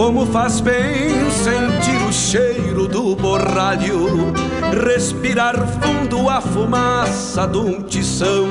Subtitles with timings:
[0.00, 4.32] Como faz bem sentir o cheiro do borralho,
[4.82, 8.46] respirar fundo a fumaça de um tição.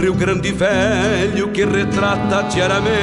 [0.00, 2.94] Rio Grande Velho que retrata diariamente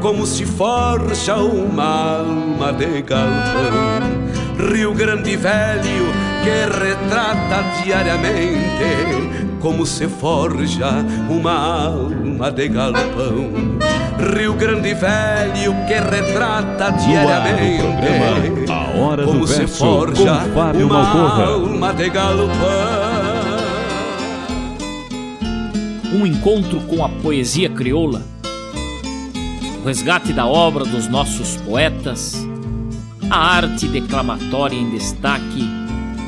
[0.00, 4.70] como se forja uma alma de galpão.
[4.72, 6.06] Rio Grande Velho
[6.44, 13.50] que retrata diariamente como se forja uma alma de galpão.
[14.32, 21.44] Rio Grande Velho que retrata diariamente a hora como do se forja uma Malcorra.
[21.46, 22.46] alma de galpão.
[26.14, 28.22] Um encontro com a poesia crioula,
[29.82, 32.36] o resgate da obra dos nossos poetas,
[33.28, 35.75] a arte declamatória em destaque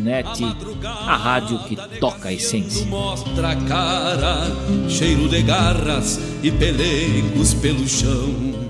[0.00, 0.42] Net,
[0.82, 2.84] a rádio que toca a essência.
[2.86, 4.50] Mostra a cara,
[4.88, 8.63] cheiro de garras e pelegos pelo chão.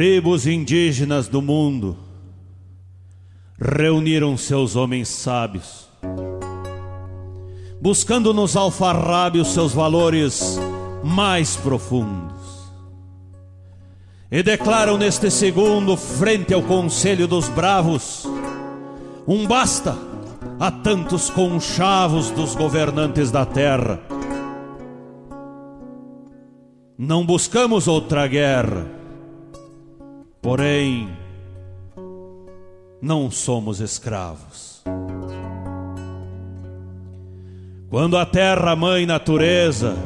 [0.00, 1.94] Tribos indígenas do mundo
[3.60, 5.90] reuniram seus homens sábios,
[7.82, 10.58] buscando nos alfarrábios seus valores
[11.04, 12.72] mais profundos.
[14.32, 18.24] E declaram neste segundo, frente ao conselho dos bravos,
[19.28, 19.94] um basta
[20.58, 24.00] a tantos conchavos dos governantes da terra.
[26.96, 28.98] Não buscamos outra guerra,
[30.40, 31.08] porém,
[33.00, 34.82] não somos escravos.
[37.88, 39.96] Quando a terra mãe natureza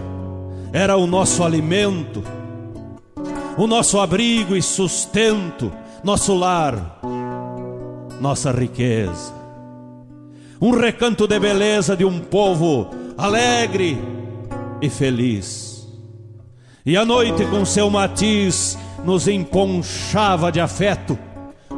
[0.72, 2.22] era o nosso alimento,
[3.58, 5.70] o nosso abrigo e sustento,
[6.02, 7.00] nosso lar,
[8.20, 9.32] nossa riqueza.
[10.60, 12.88] Um recanto de beleza de um povo
[13.18, 13.98] alegre
[14.80, 15.86] e feliz.
[16.86, 21.18] E a noite com seu matiz nos emponchava de afeto.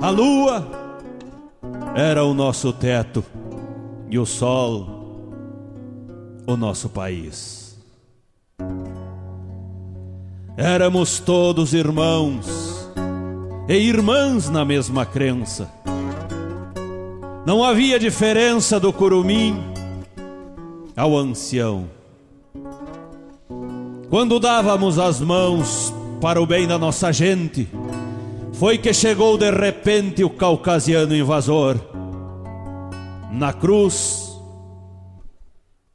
[0.00, 0.67] A lua
[1.94, 3.25] era o nosso teto
[4.08, 4.96] e o sol
[6.46, 7.76] o nosso país.
[10.56, 12.46] Éramos todos irmãos
[13.69, 15.70] e irmãs na mesma crença.
[17.44, 19.62] Não havia diferença do curumim
[20.96, 21.88] ao ancião.
[24.08, 27.69] Quando dávamos as mãos para o bem da nossa gente,
[28.55, 31.77] foi que chegou de repente o caucasiano invasor.
[33.31, 34.41] Na cruz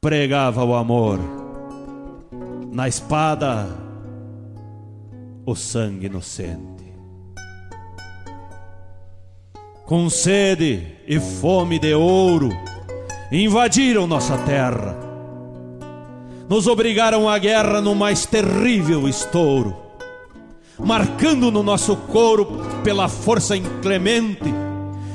[0.00, 1.18] pregava o amor,
[2.72, 3.66] na espada
[5.44, 6.92] o sangue inocente.
[9.84, 12.48] Com sede e fome de ouro,
[13.32, 14.96] invadiram nossa terra,
[16.48, 19.81] nos obrigaram à guerra no mais terrível estouro
[20.84, 22.46] marcando no nosso couro
[22.82, 24.52] pela força inclemente,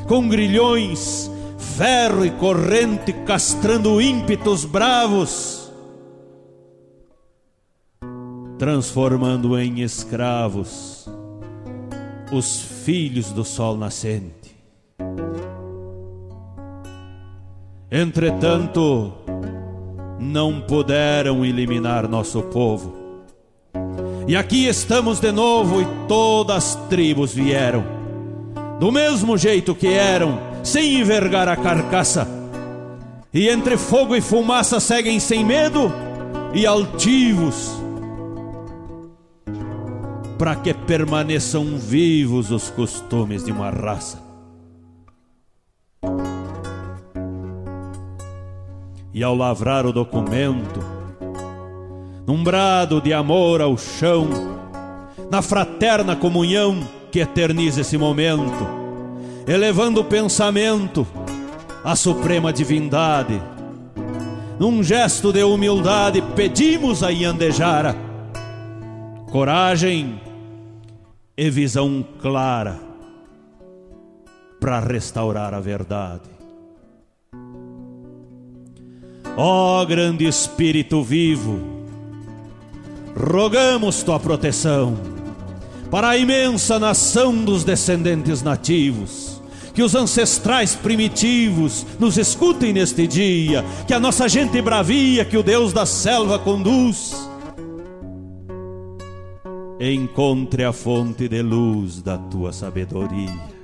[0.08, 5.72] com grilhões, ferro e corrente, castrando ímpetos bravos,
[8.58, 11.08] transformando em escravos
[12.32, 14.56] os filhos do sol nascente.
[17.90, 19.14] Entretanto,
[20.20, 23.07] não puderam eliminar nosso povo
[24.28, 27.86] e aqui estamos de novo e todas as tribos vieram,
[28.78, 32.28] do mesmo jeito que eram, sem envergar a carcaça.
[33.34, 35.94] E entre fogo e fumaça seguem sem medo
[36.54, 37.72] e altivos,
[40.38, 44.22] para que permaneçam vivos os costumes de uma raça.
[49.14, 50.97] E ao lavrar o documento,
[52.28, 54.28] num brado de amor ao chão,
[55.32, 58.68] na fraterna comunhão que eterniza esse momento,
[59.48, 61.08] elevando o pensamento
[61.86, 63.42] à suprema divindade.
[64.60, 67.96] Num gesto de humildade, pedimos a Yandejara
[69.32, 70.20] coragem
[71.38, 72.78] e visão clara
[74.60, 76.30] para restaurar a verdade.
[79.38, 81.77] Ó oh, grande Espírito vivo,
[83.18, 84.96] rogamos tua proteção
[85.90, 89.42] para a imensa nação dos descendentes nativos.
[89.74, 95.44] Que os ancestrais primitivos nos escutem neste dia, que a nossa gente bravia, que o
[95.44, 97.16] Deus da selva conduz,
[99.80, 103.58] encontre a fonte de luz da tua sabedoria.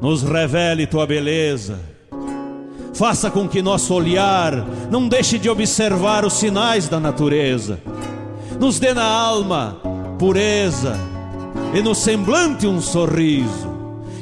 [0.00, 1.91] Nos revele tua beleza
[2.94, 4.52] faça com que nosso olhar
[4.90, 7.80] não deixe de observar os sinais da natureza.
[8.60, 9.80] Nos dê na alma
[10.18, 10.96] pureza
[11.74, 13.72] e no semblante um sorriso.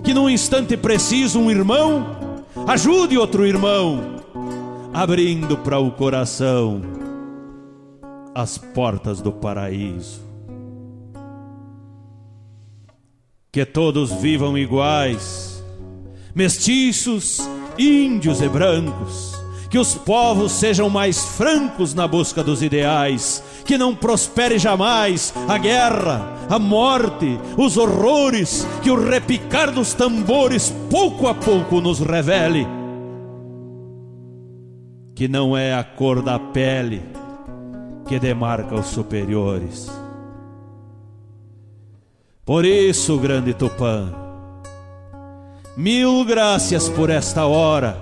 [0.02, 2.06] Que num instante preciso um irmão
[2.66, 4.00] ajude outro irmão,
[4.92, 6.80] abrindo para o coração
[8.34, 10.22] as portas do paraíso.
[13.52, 15.62] Que todos vivam iguais,
[16.34, 17.40] mestiços
[17.80, 19.34] índios e brancos,
[19.70, 25.56] que os povos sejam mais francos na busca dos ideais, que não prospere jamais a
[25.56, 32.66] guerra, a morte, os horrores, que o repicar dos tambores pouco a pouco nos revele.
[35.14, 37.02] Que não é a cor da pele
[38.06, 39.90] que demarca os superiores.
[42.44, 44.29] Por isso, grande Tupã,
[45.80, 47.96] Mil graças por esta hora,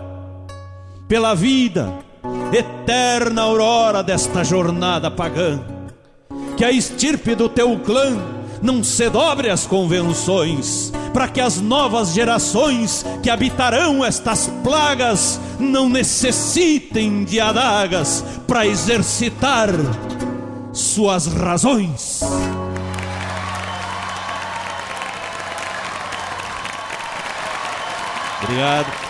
[1.07, 1.95] pela vida,
[2.53, 5.61] eterna aurora desta jornada pagã.
[6.57, 8.19] Que a estirpe do teu clã
[8.61, 15.89] não se dobre as convenções, para que as novas gerações que habitarão estas plagas não
[15.89, 19.69] necessitem de adagas para exercitar
[20.73, 22.25] suas razões.
[28.43, 29.08] Obrigado.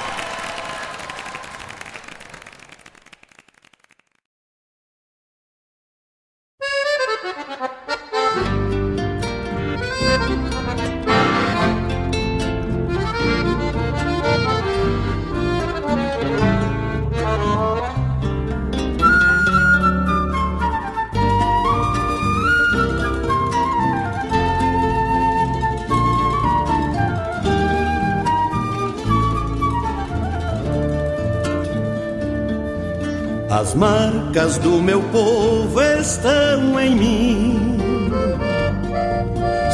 [33.58, 37.76] As marcas do meu povo estão em mim.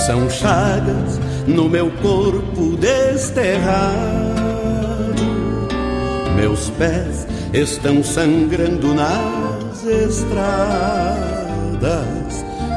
[0.07, 3.85] São chagas no meu corpo desterrado.
[6.35, 10.33] Meus pés estão sangrando nas estradas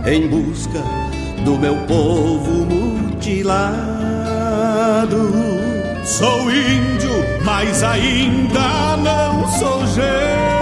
[0.05, 0.83] em busca
[1.45, 3.77] do meu povo mutilado.
[6.03, 7.13] Sou índio,
[7.45, 10.56] mas ainda não sou gente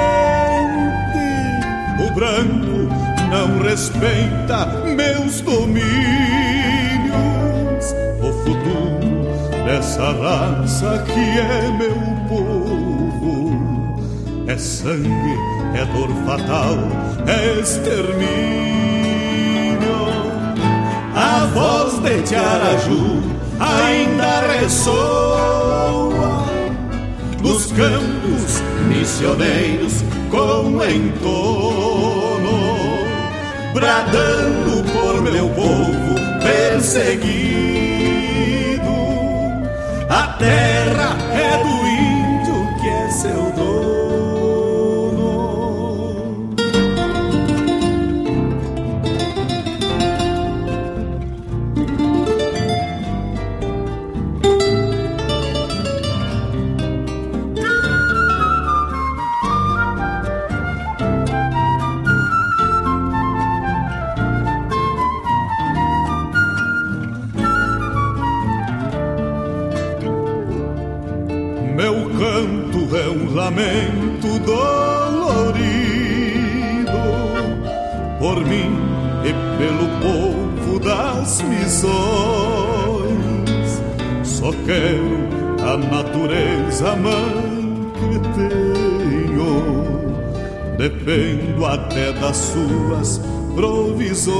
[2.15, 2.89] branco
[3.29, 5.85] não respeita meus domínios.
[8.21, 11.95] O futuro dessa raça que é meu
[12.29, 13.55] povo
[14.47, 15.37] é sangue,
[15.73, 16.77] é dor fatal,
[17.27, 18.25] é extermínio.
[21.15, 23.21] A voz de Tiaraju
[23.59, 26.45] ainda ressoa
[27.41, 30.03] nos campos missioneiros
[30.35, 32.57] com entono,
[33.73, 37.35] bradando por meu povo perseguido.
[40.09, 40.27] A
[91.75, 93.21] até das suas
[93.53, 94.35] provisões.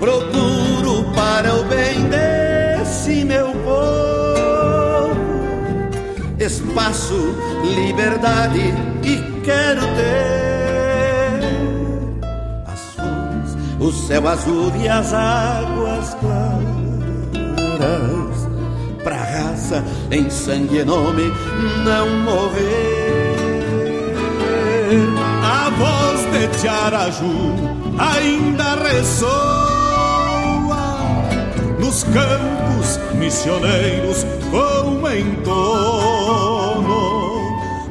[0.00, 3.94] Procuro para o bem desse meu povo
[6.38, 11.40] espaço, liberdade e quero ter
[12.66, 16.64] as flores, o céu azul e as águas claras,
[19.02, 21.32] pra raça em sangue e nome
[21.84, 22.93] não morrer.
[26.34, 27.54] De Tiaraju
[27.96, 29.34] ainda ressoa
[31.78, 36.90] nos campos missioneiros com entono,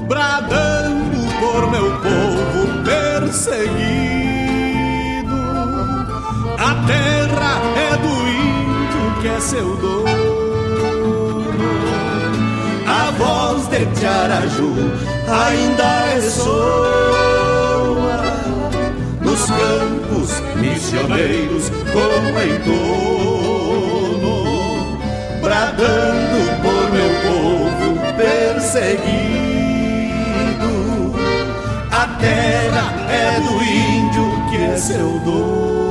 [0.10, 3.72] bradando por meu povo perseguido.
[6.60, 10.34] A terra é do índio que é seu dono.
[12.86, 14.74] A voz de Tiaraju
[15.30, 17.52] ainda ressoa
[19.34, 23.63] nos campos missioneiros com entono
[25.42, 29.12] bradando por meu povo perseguido.
[31.92, 35.83] A terra é do índio que é seu dono.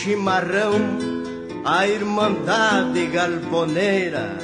[0.00, 0.80] Chimarrão
[1.62, 4.38] a Irmandade Galponeira,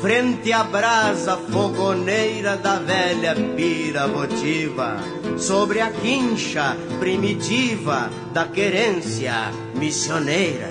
[0.00, 4.96] frente à brasa fogoneira da velha pira votiva,
[5.36, 10.70] sobre a quincha primitiva da querência missioneira.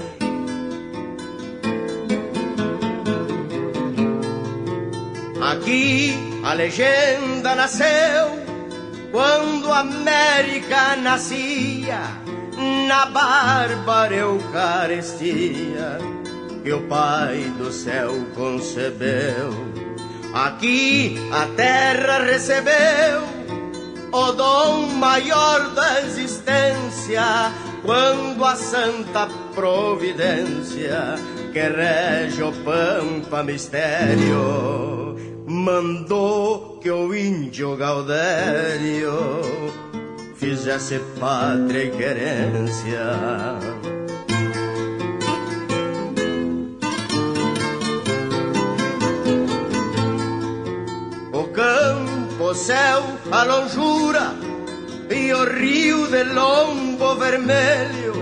[5.40, 8.44] Aqui a legenda nasceu
[9.12, 12.25] quando a América nascia
[12.86, 15.98] na bárbara Eucaristia
[16.64, 19.52] que o Pai do céu concebeu.
[20.34, 23.24] Aqui a terra recebeu
[24.12, 27.52] o dom maior da existência
[27.84, 31.16] quando a santa providência
[31.54, 35.16] que rege o pampa mistério
[35.48, 39.14] mandou que o índio Gaudério
[40.38, 43.00] fizesse pátria e querência.
[52.46, 54.34] O céu, a longura
[55.10, 58.14] e o rio de lombo vermelho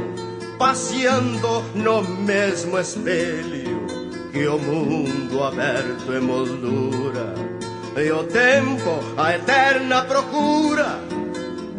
[0.57, 3.85] passeando no mesmo espelho
[4.31, 7.33] que o mundo aberto emoldura
[7.97, 10.99] e o tempo a eterna procura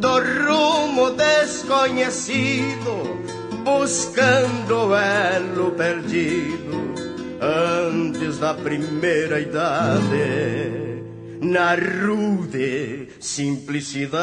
[0.05, 3.17] do rumo desconhecido
[3.65, 6.93] buscando o elo perdido
[7.41, 11.03] antes da primeira idade
[11.41, 14.19] na rude simplicidade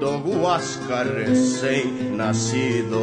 [0.00, 2.96] do Huasca recém-nascido.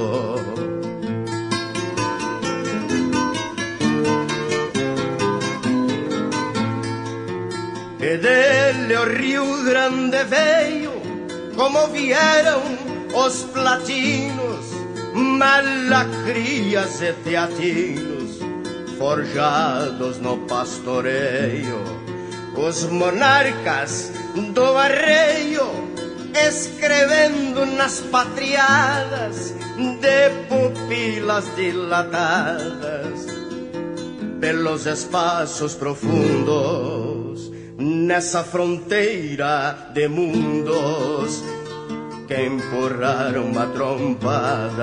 [8.04, 10.92] E dele o Rio Grande veio,
[11.56, 12.62] como vieram
[13.16, 14.66] os platinos,
[15.14, 18.40] malacrias e teatinos,
[18.98, 21.82] forjados no pastoreio,
[22.58, 24.12] os monarcas
[24.52, 25.66] do arreio,
[26.46, 33.28] escrevendo nas patriadas de pupilas dilatadas
[34.42, 37.13] pelos espaços profundos
[37.84, 41.44] nessa fronteira de mundos
[42.28, 44.74] que empurraram a trompadas.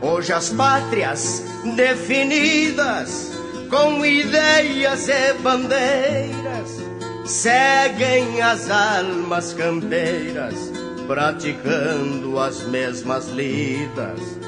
[0.00, 1.44] Hoje as pátrias
[1.76, 3.30] definidas
[3.70, 6.82] com ideias e bandeiras
[7.24, 10.72] seguem as almas campeiras
[11.06, 14.41] praticando as mesmas lidas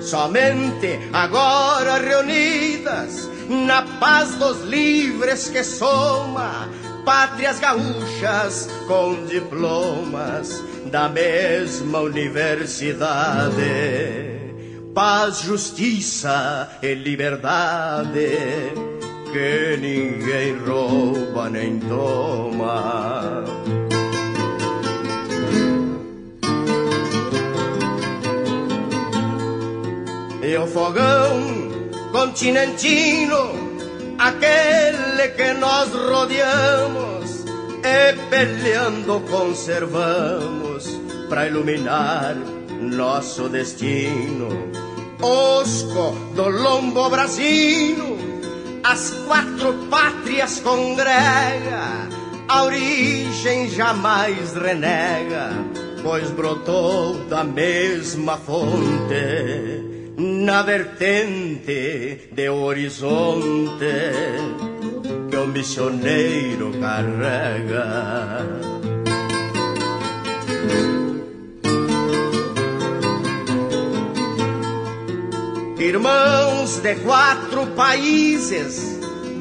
[0.00, 6.68] Somente agora reunidas na paz dos livres que soma,
[7.04, 13.58] pátrias gaúchas com diplomas da mesma universidade.
[14.94, 18.38] Paz, justiça e liberdade
[19.32, 23.44] que ninguém rouba nem toma.
[30.48, 31.68] E o fogão
[32.10, 33.50] continentino,
[34.18, 37.44] aquele que nós rodeamos,
[37.84, 40.86] e peleando conservamos
[41.28, 42.34] para iluminar
[42.80, 44.48] nosso destino.
[45.20, 48.16] Osco do lombo brasino,
[48.84, 52.08] as quatro pátrias congrega,
[52.48, 55.50] a origem jamais renega,
[56.02, 59.77] pois brotou da mesma fonte
[60.18, 63.86] na vertente de horizonte
[65.30, 68.44] que o missioneiro carrega.
[75.78, 78.98] Irmãos de quatro países,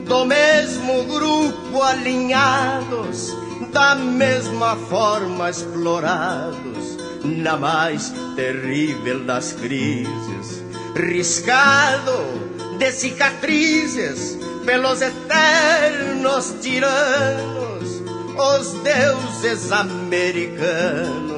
[0.08, 3.36] do mesmo grupo alinhados,
[3.74, 10.67] da mesma forma explorados, na mais terrível das crises
[10.98, 12.26] riscado
[12.80, 18.04] de cicatrizes pelos eternos tiranos,
[18.36, 21.38] os deuses americanos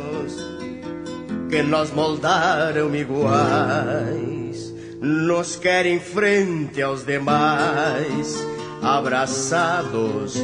[1.50, 8.38] que nos moldaram iguais, nos querem frente aos demais,
[8.82, 10.36] abraçados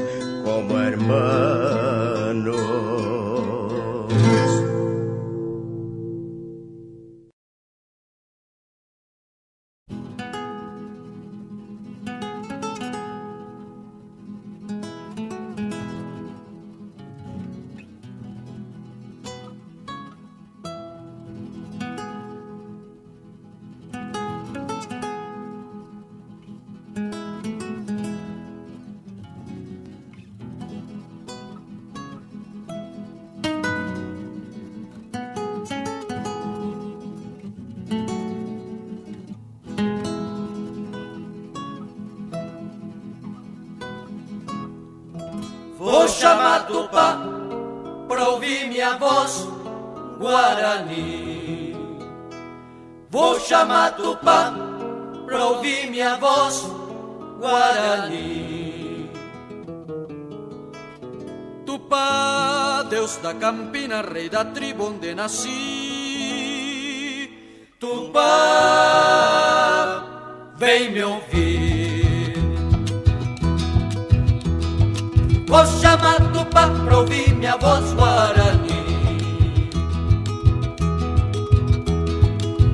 [0.43, 1.55] como hermanos.
[63.45, 65.53] Campina, rei da tribo onde nasci.
[67.79, 68.23] Tupá,
[70.57, 72.33] vem me ouvir.
[75.47, 78.83] Vou chamar Tupá pra ouvir minha voz Guarani.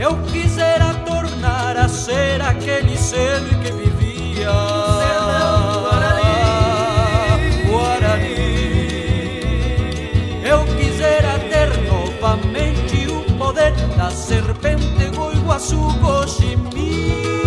[0.00, 3.55] Eu quisera tornar a ser aquele ser
[15.58, 17.45] suko shimi.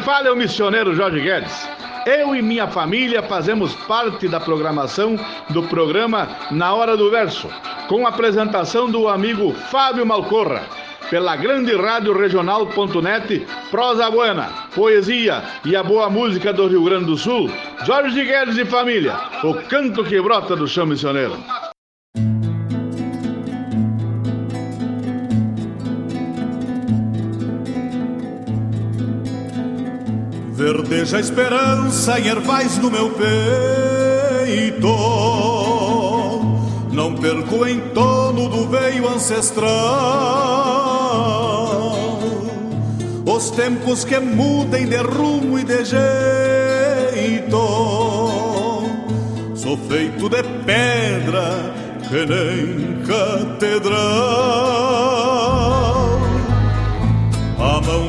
[0.00, 1.68] Fala é o missioneiro Jorge Guedes.
[2.06, 5.18] Eu e minha família fazemos parte da programação
[5.50, 7.48] do programa Na Hora do Verso,
[7.88, 10.62] com a apresentação do amigo Fábio Malcorra,
[11.10, 17.16] pela grande rádio regional.net, prosa buena, poesia e a boa música do Rio Grande do
[17.16, 17.50] Sul.
[17.84, 21.36] Jorge Guedes e família, o canto que brota do chão missioneiro.
[31.00, 34.86] Verdeja a esperança em ervais no meu peito.
[36.92, 39.70] Não perco o entono do veio ancestral.
[43.24, 47.56] Os tempos que mudem de rumo e de jeito.
[49.54, 51.72] Sou feito de pedra
[52.10, 54.20] que nem catedral.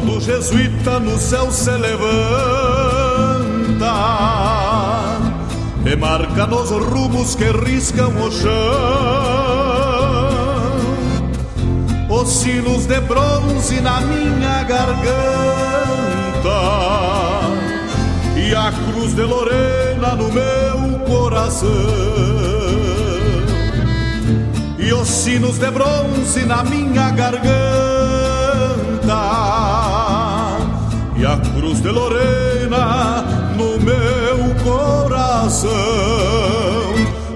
[0.05, 2.01] Do jesuíta no céu se levanta,
[5.99, 8.51] marca nos rumos que riscam o chão.
[12.09, 15.01] Os sinos de bronze na minha garganta
[18.35, 21.69] e a cruz de Lorena no meu coração.
[24.79, 28.21] E os sinos de bronze na minha garganta
[31.21, 33.21] e a cruz de Lorena
[33.55, 35.71] no meu coração.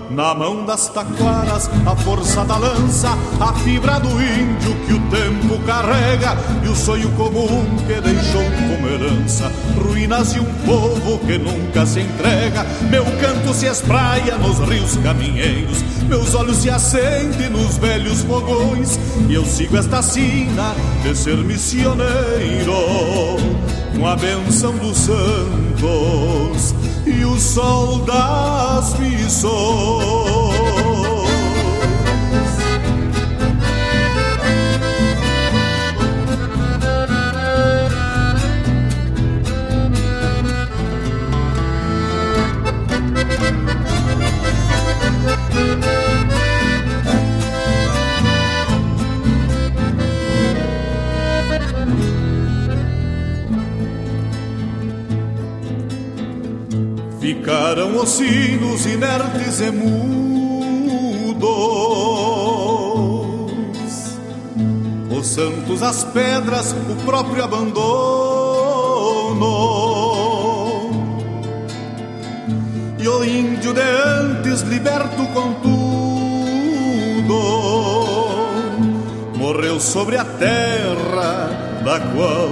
[0.09, 5.61] Na mão das taquaras, a força da lança, a fibra do índio que o tempo
[5.67, 9.51] carrega e o sonho comum que deixou como herança.
[9.75, 12.65] Ruínas e um povo que nunca se entrega.
[12.89, 19.35] Meu canto se espraia nos rios caminheiros, meus olhos se acendem nos velhos fogões e
[19.35, 22.73] eu sigo esta sina de ser missioneiro
[23.95, 30.44] com a benção dos santos e o sol das missões.
[57.45, 61.45] Ficaram os sinos inertes e mudos,
[65.15, 67.85] os santos, as pedras, o próprio abandono.
[72.97, 75.79] E o índio de antes, liberto com tudo,
[79.37, 82.49] morreu sobre a terra da qual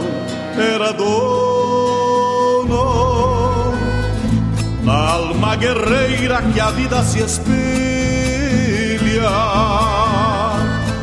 [0.55, 3.02] era dono
[5.55, 7.53] guerreira que a vida se espelha.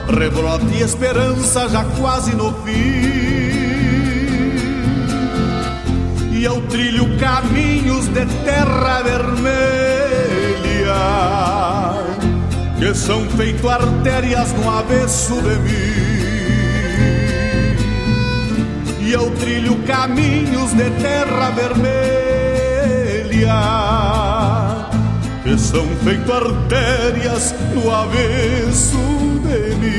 [0.09, 3.11] Rebrote e esperança já quase no fim.
[6.33, 9.51] E eu trilho caminhos de terra vermelha
[12.79, 16.21] que são feito artérias no avesso de mim.
[19.01, 22.21] E eu trilho caminhos de terra vermelha
[25.51, 28.97] que são feito artérias no avesso
[29.43, 29.91] de mim.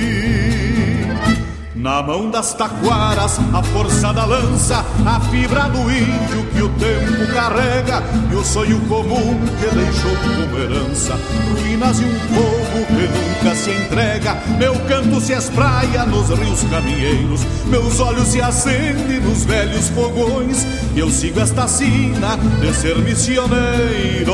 [1.76, 7.34] Na mão das taquaras, a força da lança, a fibra do índio que o tempo
[7.34, 11.20] carrega e o sonho comum que deixou como herança.
[11.52, 14.38] Ruínas e um povo que nunca se entrega.
[14.58, 20.66] Meu canto se espraia nos rios caminheiros, meus olhos se acendem nos velhos fogões.
[20.96, 24.32] E eu sigo esta sina de ser missioneiro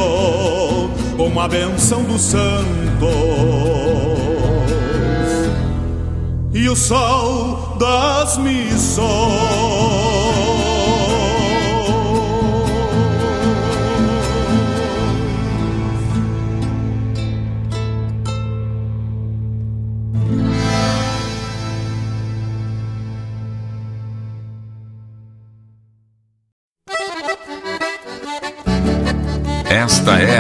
[1.18, 2.78] com a benção dos santos
[6.54, 9.57] e o sol das missões.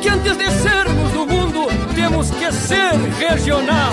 [0.00, 3.92] que antes de sermos do mundo, temos que ser regional.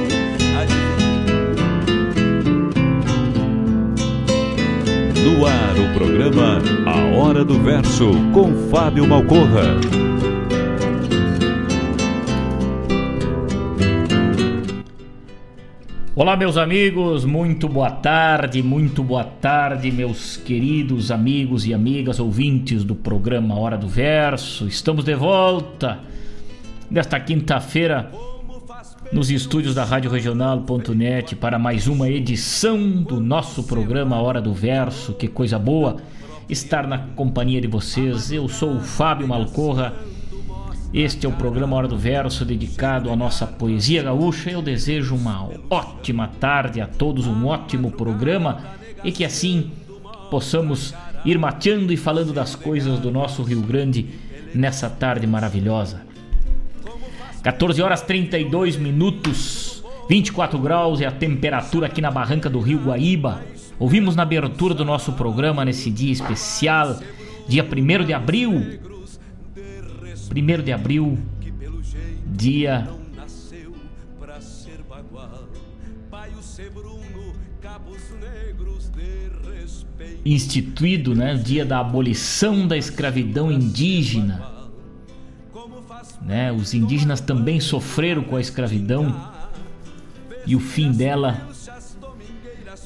[5.23, 9.79] No ar o programa A Hora do Verso com Fábio Malcorra.
[16.15, 22.83] Olá, meus amigos, muito boa tarde, muito boa tarde, meus queridos amigos e amigas ouvintes
[22.83, 24.67] do programa Hora do Verso.
[24.67, 25.99] Estamos de volta
[26.89, 28.11] nesta quinta-feira
[29.11, 35.13] nos estúdios da Rádio Regional.net para mais uma edição do nosso programa Hora do Verso.
[35.13, 35.97] Que coisa boa
[36.47, 38.31] estar na companhia de vocês.
[38.31, 39.93] Eu sou o Fábio Malcorra.
[40.93, 44.49] Este é o programa Hora do Verso dedicado à nossa poesia gaúcha.
[44.49, 48.63] Eu desejo uma ótima tarde a todos, um ótimo programa
[49.03, 49.71] e que assim
[50.29, 50.93] possamos
[51.25, 54.07] ir mateando e falando das coisas do nosso Rio Grande
[54.55, 56.10] nessa tarde maravilhosa.
[57.43, 63.41] 14 horas 32 minutos, 24 graus é a temperatura aqui na barranca do Rio Guaíba.
[63.79, 66.99] Ouvimos na abertura do nosso programa nesse dia especial,
[67.47, 68.79] dia 1 de abril.
[70.31, 71.17] 1 de abril,
[72.27, 72.87] dia
[80.23, 84.50] instituído, né, dia da abolição da escravidão indígena
[86.21, 86.51] né?
[86.51, 89.29] Os indígenas também sofreram com a escravidão
[90.45, 91.49] e o fim dela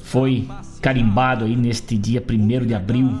[0.02, 0.48] foi
[0.80, 3.12] carimbado aí neste dia 1 de abril.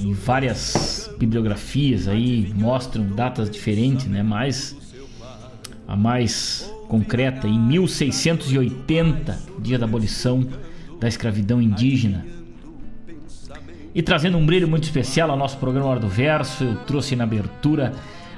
[0.00, 4.22] E várias bibliografias aí mostram datas diferentes, né?
[4.22, 4.76] Mas
[5.86, 10.46] a mais concreta, em 1680, dia da abolição
[11.00, 12.24] da escravidão indígena.
[13.94, 17.24] E trazendo um brilho muito especial ao nosso programa Hora do Verso, eu trouxe na
[17.24, 17.94] abertura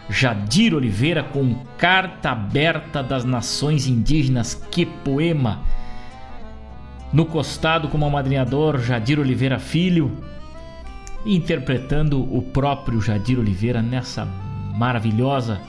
[0.08, 5.62] Jadir Oliveira com Carta Aberta das Nações Indígenas, que poema.
[7.12, 10.22] No costado, como amadrinhador, Jadir Oliveira Filho,
[11.24, 14.24] interpretando o próprio Jadir Oliveira nessa
[14.76, 15.60] maravilhosa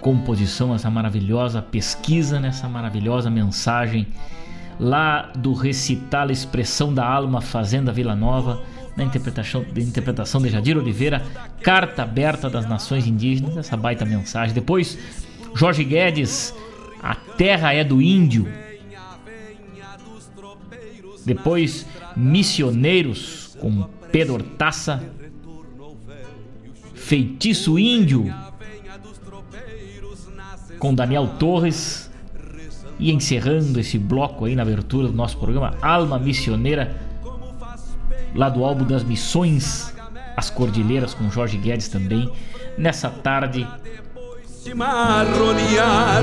[0.00, 4.06] composição, essa maravilhosa pesquisa, nessa maravilhosa mensagem
[4.78, 8.62] lá do recital Expressão da Alma Fazenda Vila Nova
[8.96, 11.22] na interpretação, de interpretação de Jadir Oliveira,
[11.62, 14.54] Carta Aberta das Nações Indígenas, essa baita mensagem.
[14.54, 14.98] Depois,
[15.54, 16.54] Jorge Guedes,
[17.02, 18.46] A Terra é do Índio.
[21.24, 21.86] Depois,
[22.16, 25.02] Missioneiros, com Pedro Taça,
[26.94, 28.32] Feitiço Índio,
[30.78, 32.04] com Daniel Torres.
[32.96, 37.03] E encerrando esse bloco aí na abertura do nosso programa, Alma Missioneira
[38.34, 39.94] lá do álbum das Missões,
[40.36, 42.30] As Cordilheiras, com Jorge Guedes também,
[42.76, 43.66] nessa tarde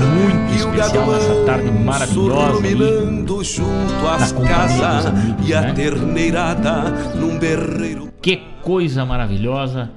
[0.00, 5.72] muito especial nessa tarde maravilhosa aí, junto às casas amigos, e a né?
[5.72, 8.12] terneirada num berreiro.
[8.20, 9.90] Que coisa maravilhosa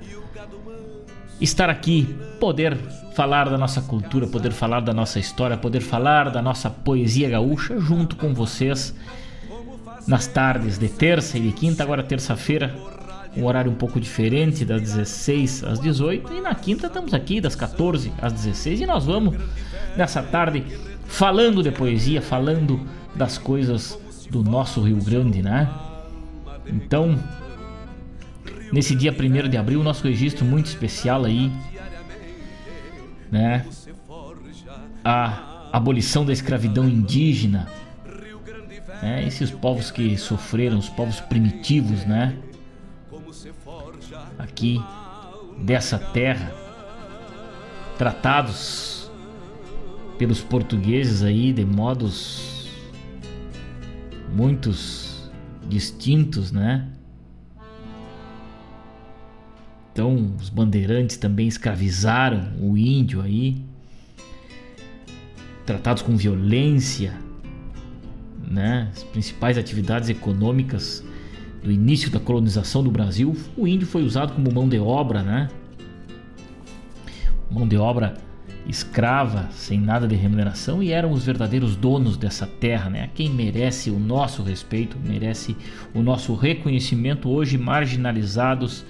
[1.41, 2.77] estar aqui, poder
[3.15, 7.79] falar da nossa cultura, poder falar da nossa história, poder falar da nossa poesia gaúcha
[7.79, 8.93] junto com vocês
[10.07, 12.75] nas tardes de terça e de quinta, agora terça-feira,
[13.35, 17.55] um horário um pouco diferente, das 16 às 18, e na quinta estamos aqui das
[17.55, 19.35] 14 às 16 e nós vamos
[19.97, 20.63] nessa tarde
[21.05, 22.79] falando de poesia, falando
[23.15, 23.99] das coisas
[24.29, 25.69] do nosso Rio Grande, né?
[26.67, 27.17] Então,
[28.71, 31.51] nesse dia 1 de abril, nosso registro muito especial aí,
[33.31, 33.65] né?
[35.03, 37.67] A abolição da escravidão indígena
[39.05, 39.23] né?
[39.23, 42.35] Esses povos que sofreram, os povos primitivos, né?
[44.39, 44.81] Aqui
[45.59, 46.51] dessa terra.
[47.99, 49.09] tratados
[50.17, 52.67] pelos portugueses aí de modos
[54.33, 55.29] muitos
[55.69, 56.89] distintos, né?
[59.93, 63.63] Então, os bandeirantes também escravizaram o índio aí,
[65.65, 67.13] tratados com violência,
[68.49, 68.89] né?
[68.93, 71.03] As principais atividades econômicas
[71.63, 75.49] do início da colonização do Brasil, o índio foi usado como mão de obra, né?
[77.49, 78.15] Mão de obra
[78.67, 83.09] escrava, sem nada de remuneração, e eram os verdadeiros donos dessa terra, né?
[83.13, 85.55] Quem merece o nosso respeito, merece
[85.93, 88.85] o nosso reconhecimento, hoje marginalizados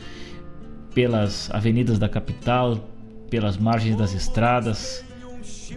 [0.94, 2.90] pelas avenidas da capital,
[3.30, 5.04] pelas margens das estradas,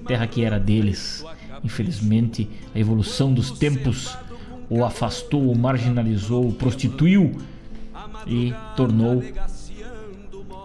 [0.06, 1.24] terra que era deles.
[1.64, 4.16] Infelizmente, a evolução dos tempos
[4.70, 7.36] o afastou, o marginalizou, o prostituiu
[8.26, 9.22] e tornou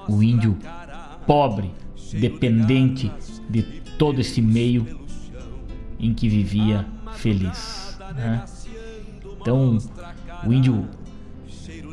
[0.09, 0.57] o índio
[1.25, 1.71] pobre,
[2.11, 3.11] dependente
[3.49, 3.63] de
[3.97, 4.99] todo esse meio
[5.99, 6.85] em que vivia
[7.15, 7.97] feliz.
[8.15, 8.43] Né?
[9.39, 9.77] Então,
[10.45, 10.87] o índio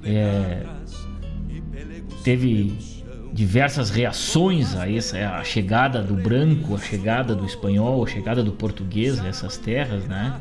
[0.02, 0.66] é,
[2.24, 2.76] teve
[3.32, 8.52] diversas reações a essa a chegada do branco, a chegada do espanhol, a chegada do
[8.52, 10.40] português a essas terras, né?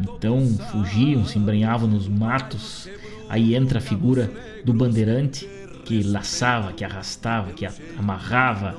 [0.00, 2.88] Então fugiam, se embrenhavam nos matos.
[3.28, 4.30] Aí entra a figura
[4.64, 5.48] do bandeirante
[5.84, 7.66] que laçava, que arrastava, que
[7.98, 8.76] amarrava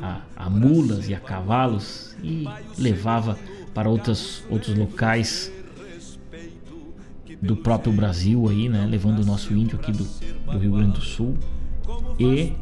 [0.00, 2.46] a, a mulas e a cavalos e
[2.78, 3.38] levava
[3.74, 5.50] para outros, outros locais
[7.40, 8.86] do próprio Brasil aí, né?
[8.86, 11.36] Levando o nosso índio aqui do, do Rio Grande do Sul
[12.18, 12.54] e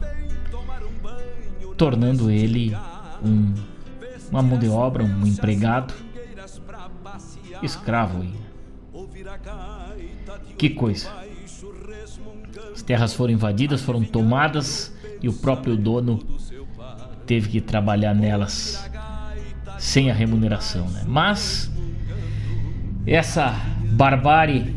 [1.77, 2.77] tornando ele
[3.23, 3.55] um,
[4.31, 5.95] uma mão de obra, um empregado
[7.63, 8.25] escravo.
[10.57, 11.11] Que coisa.
[12.73, 16.19] As terras foram invadidas, foram tomadas e o próprio dono
[17.27, 18.89] teve que trabalhar nelas
[19.79, 21.05] sem a remuneração, né?
[21.07, 21.71] Mas
[23.07, 23.55] essa
[23.93, 24.75] barbárie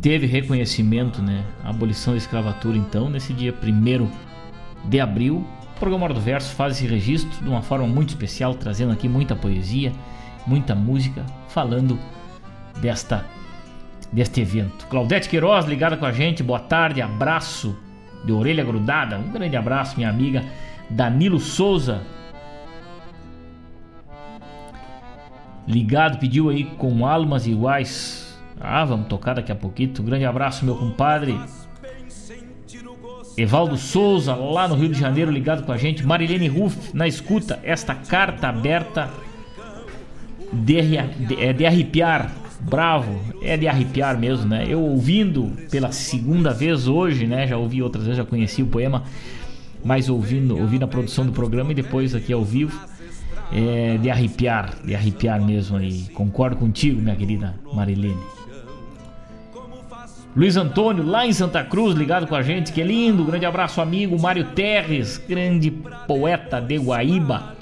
[0.00, 1.44] teve reconhecimento, né?
[1.64, 4.08] A abolição da escravatura, então, nesse dia 1
[4.88, 5.46] de abril.
[5.76, 9.08] O programa Hora do Verso faz esse registro de uma forma muito especial, trazendo aqui
[9.08, 9.92] muita poesia,
[10.46, 11.98] muita música, falando
[12.80, 13.24] desta
[14.12, 14.88] deste evento.
[14.88, 17.78] Claudete Queiroz ligada com a gente, boa tarde, abraço
[18.24, 20.44] de orelha grudada, um grande abraço, minha amiga
[20.90, 22.02] Danilo Souza.
[25.66, 28.19] Ligado, pediu aí com almas iguais.
[28.60, 29.92] Ah, vamos tocar daqui a pouquinho.
[30.00, 31.38] Um grande abraço, meu compadre.
[33.36, 36.04] Evaldo Souza, lá no Rio de Janeiro, ligado com a gente.
[36.04, 39.08] Marilene Ruff, na escuta, esta carta aberta
[40.52, 40.82] de,
[41.26, 42.30] de, é de arrepiar.
[42.60, 44.66] Bravo, é de arrepiar mesmo, né?
[44.68, 47.46] Eu ouvindo pela segunda vez hoje, né?
[47.46, 49.04] Já ouvi outras vezes, já conheci o poema,
[49.82, 52.78] mas ouvindo, ouvindo a produção do programa e depois aqui ao vivo,
[53.50, 56.02] é de arrepiar, de arrepiar mesmo aí.
[56.12, 58.39] Concordo contigo, minha querida Marilene.
[60.34, 63.24] Luiz Antônio, lá em Santa Cruz, ligado com a gente, que lindo.
[63.24, 64.20] Grande abraço, amigo.
[64.20, 65.72] Mário Terres, grande
[66.06, 67.56] poeta de Guaíba,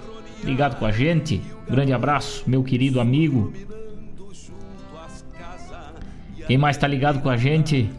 [0.45, 1.41] ligado com a gente.
[1.69, 3.53] Grande abraço, meu querido amigo.
[6.47, 7.91] Quem mais está ligado com a gente?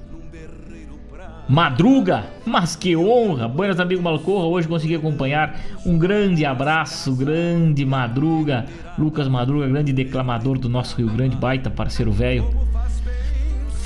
[1.47, 3.47] Madruga, mas que honra!
[3.47, 4.45] Buenas, amigo Malcorra.
[4.45, 5.59] Hoje consegui acompanhar.
[5.83, 8.67] Um grande abraço, grande Madruga.
[8.99, 12.47] Lucas Madruga, grande declamador do nosso Rio Grande, baita parceiro velho.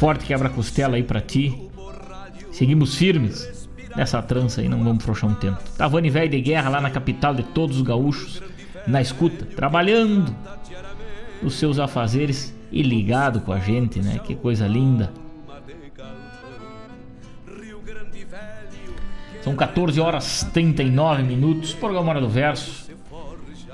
[0.03, 1.57] Forte quebra-costela aí para ti.
[2.51, 5.63] Seguimos firmes nessa trança aí, não vamos frouxar um tempo.
[5.77, 8.43] Tavani velho de guerra lá na capital de todos os gaúchos,
[8.85, 10.35] na escuta, trabalhando
[11.41, 14.19] os seus afazeres e ligado com a gente, né?
[14.19, 15.09] Que coisa linda.
[19.41, 21.73] São 14 horas 39 minutos.
[21.73, 22.91] Programa Hora do Verso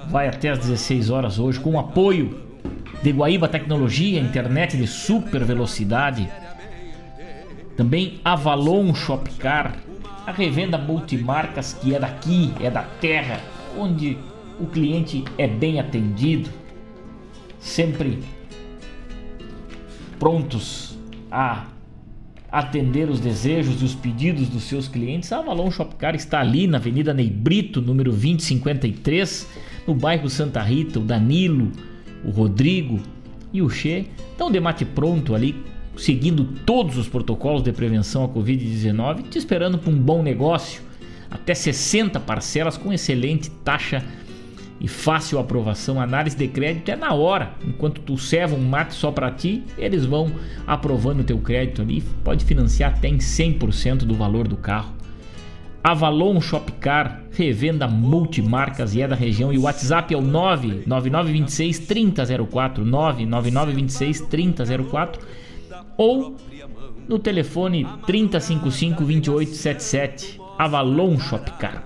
[0.07, 2.48] vai até às 16 horas hoje com apoio
[3.01, 6.29] de Guaíba Tecnologia, internet de super velocidade.
[7.77, 9.77] Também Avalon Shopcar,
[10.27, 13.39] a revenda multimarcas que é daqui, é da terra,
[13.77, 14.17] onde
[14.59, 16.49] o cliente é bem atendido,
[17.57, 18.19] sempre
[20.19, 20.97] prontos
[21.31, 21.67] a
[22.51, 25.31] atender os desejos e os pedidos dos seus clientes.
[25.31, 29.47] A Avalon Shopcar está ali na Avenida Neibrito, número 2053,
[29.87, 31.71] no bairro Santa Rita, o Danilo
[32.23, 32.99] o Rodrigo
[33.51, 35.55] e o Che estão de mate pronto ali,
[35.97, 40.81] seguindo todos os protocolos de prevenção à Covid-19, te esperando para um bom negócio.
[41.29, 44.03] Até 60 parcelas com excelente taxa
[44.79, 45.99] e fácil aprovação.
[45.99, 47.53] Análise de crédito é na hora.
[47.65, 50.31] Enquanto tu serve um mate só para ti, eles vão
[50.65, 52.01] aprovando o teu crédito ali.
[52.23, 54.98] Pode financiar até em 100% do valor do carro.
[55.83, 59.53] Avalon Shopcar, revenda multimarcas e é da região.
[59.53, 65.21] E o WhatsApp é o 99926 3004, 99926 3004
[65.97, 66.35] ou
[67.07, 71.83] no telefone 3055 2877, Avalon Shopcar.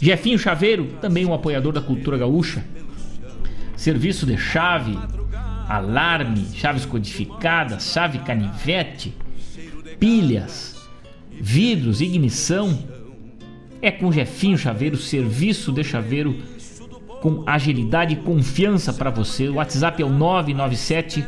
[0.00, 2.64] Jefinho Chaveiro, também um apoiador da cultura gaúcha.
[3.76, 4.98] Serviço de chave,
[5.68, 9.14] alarme, chaves codificadas, chave canivete,
[9.98, 10.88] pilhas,
[11.30, 12.78] vidros, ignição.
[13.84, 16.34] É com Jefinho Chaveiro, serviço de chaveiro
[17.20, 19.46] com agilidade e confiança para você.
[19.46, 21.22] O WhatsApp é o 997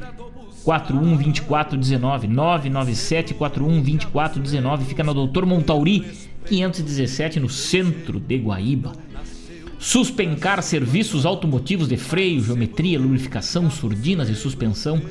[0.64, 6.10] 41 24 19 997 41 24 19 fica na Doutor Montauri
[6.46, 8.92] 517 no centro de Guaíba.
[9.78, 15.02] Suspencar serviços automotivos de freio, geometria, lubrificação, surdinas e suspensão.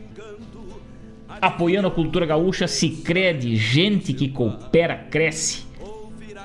[1.40, 5.64] apoiando a cultura gaúcha, Cicred, gente que coopera, cresce.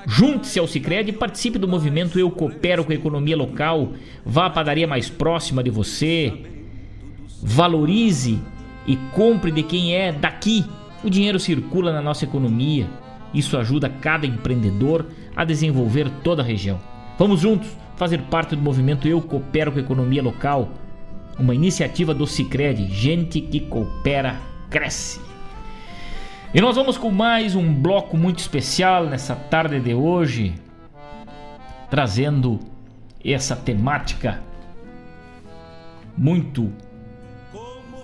[0.06, 3.92] Junte-se ao Cicred e participe do movimento Eu Coopero com a Economia Local.
[4.24, 6.32] Vá à padaria mais próxima de você.
[7.42, 8.40] Valorize
[8.86, 10.64] e compre de quem é daqui.
[11.02, 12.88] O dinheiro circula na nossa economia.
[13.32, 16.80] Isso ajuda cada empreendedor a desenvolver toda a região.
[17.18, 20.68] Vamos juntos fazer parte do movimento Eu Coopero com a Economia Local.
[21.38, 25.20] Uma iniciativa do Cicred, gente que coopera, cresce.
[26.52, 30.54] E nós vamos com mais um bloco muito especial nessa tarde de hoje,
[31.90, 32.58] trazendo
[33.24, 34.42] essa temática
[36.16, 36.72] muito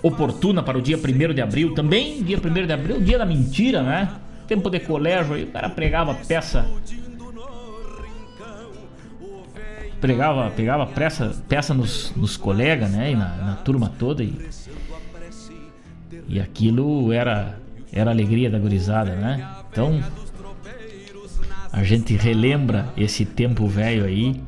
[0.05, 1.75] oportuna para o dia 1 de abril.
[1.75, 4.09] Também dia 1 de abril, dia da mentira, né?
[4.47, 6.71] Tempo de colégio aí, o cara pregava peça.
[10.01, 13.13] Pregava, pegava peça, peça nos, nos colegas, né?
[13.13, 14.23] E na, na turma toda.
[14.23, 14.37] E
[16.29, 17.59] e aquilo era
[17.93, 19.49] era alegria da gurizada, né?
[19.71, 20.03] Então
[21.73, 24.43] a gente relembra esse tempo velho aí,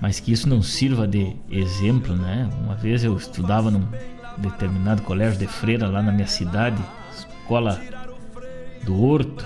[0.00, 2.48] mas que isso não sirva de exemplo, né?
[2.62, 3.86] Uma vez eu estudava num
[4.38, 6.82] determinado colégio de freira lá na minha cidade,
[7.12, 7.80] escola
[8.84, 9.44] do Horto.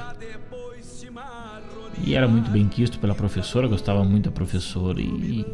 [2.05, 5.45] E era muito bem quisto pela professora, gostava muito da professora e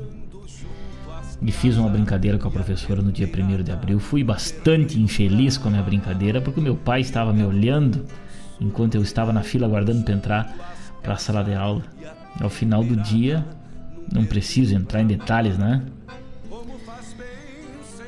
[1.42, 4.00] e fiz uma brincadeira com a professora no dia 1 de abril.
[4.00, 8.06] Fui bastante infeliz com a minha brincadeira porque o meu pai estava me olhando
[8.60, 11.82] enquanto eu estava na fila aguardando para entrar para a sala de aula.
[12.40, 13.44] Ao final do dia,
[14.10, 15.82] não preciso entrar em detalhes, né?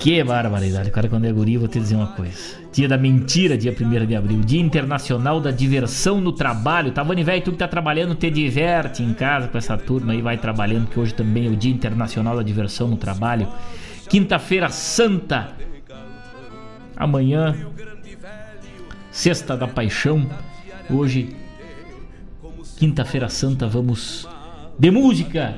[0.07, 0.93] Que barbaridade.
[0.93, 2.57] Cara, quando é guri, vou te dizer uma coisa.
[2.73, 4.39] Dia da mentira, dia 1 de abril.
[4.39, 6.93] Dia Internacional da Diversão no Trabalho.
[6.93, 10.39] Tavani, velho, tu que tá trabalhando, te diverte em casa com essa turma aí, vai
[10.39, 13.49] trabalhando, que hoje também é o Dia Internacional da Diversão no Trabalho.
[14.09, 15.49] Quinta-feira Santa.
[16.97, 17.57] Amanhã,
[19.11, 20.25] Sexta da Paixão.
[20.89, 21.35] Hoje,
[22.77, 24.29] Quinta-feira Santa, vamos
[24.79, 25.53] de música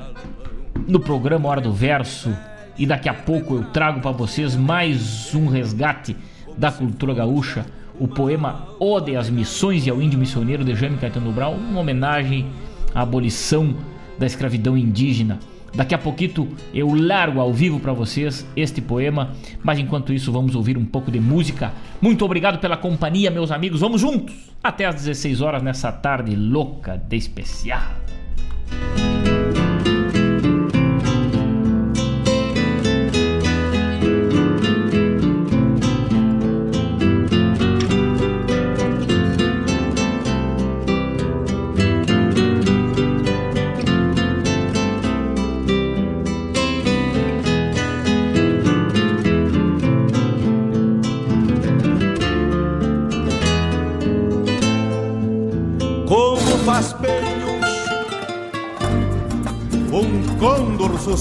[0.86, 2.34] no programa Hora do Verso
[2.79, 6.16] e daqui a pouco eu trago para vocês mais um resgate
[6.57, 7.66] da cultura gaúcha,
[7.99, 12.47] o poema Ode às Missões e ao Índio Missioneiro de Jaime Caetano Brau, uma homenagem
[12.95, 13.74] à abolição
[14.18, 15.39] da escravidão indígena.
[15.74, 20.55] Daqui a pouquinho eu largo ao vivo para vocês este poema, mas enquanto isso vamos
[20.55, 21.72] ouvir um pouco de música.
[22.01, 23.81] Muito obrigado pela companhia, meus amigos.
[23.81, 27.83] Vamos juntos até às 16 horas nessa tarde louca de especial.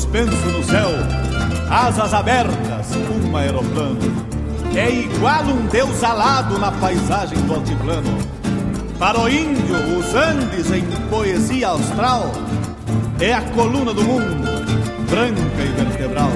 [0.07, 0.89] Suspenso no céu,
[1.69, 2.87] asas abertas,
[3.25, 3.99] um aeroplano.
[4.73, 8.17] É igual um deus alado na paisagem do altiplano.
[8.97, 12.31] Para o índio, os Andes em poesia austral
[13.19, 14.47] é a coluna do mundo,
[15.09, 16.31] branca e vertebral.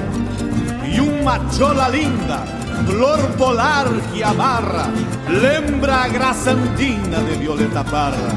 [0.92, 2.38] E uma chola linda,
[2.86, 4.90] flor polar que amarra,
[5.28, 8.32] lembra a graça andina de Violeta Parra.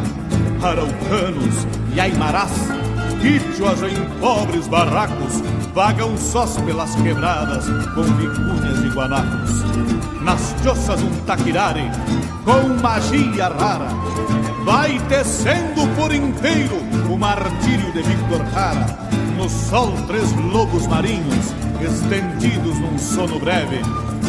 [0.64, 2.75] Araucanos e aimarás
[3.22, 5.41] Quichuas em pobres barracos
[5.74, 9.63] vagam sós pelas quebradas com vicunhas e guanacos.
[10.22, 11.84] nas choças um taquirare
[12.43, 13.88] com magia rara.
[14.63, 16.78] Vai tecendo por inteiro
[17.09, 18.86] o martírio de Victor Jara.
[19.38, 23.80] No sol, três lobos marinhos estendidos num sono breve.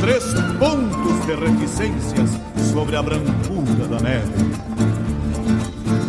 [0.01, 0.25] Três
[0.59, 2.31] pontos de reticências
[2.73, 4.33] sobre a brancura da neve.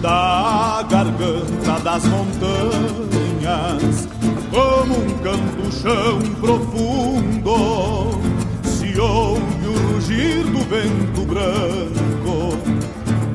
[0.02, 4.08] Da garganta das montanhas,
[4.52, 8.12] como um canto-chão profundo,
[8.64, 12.56] se ouve o rugir do vento branco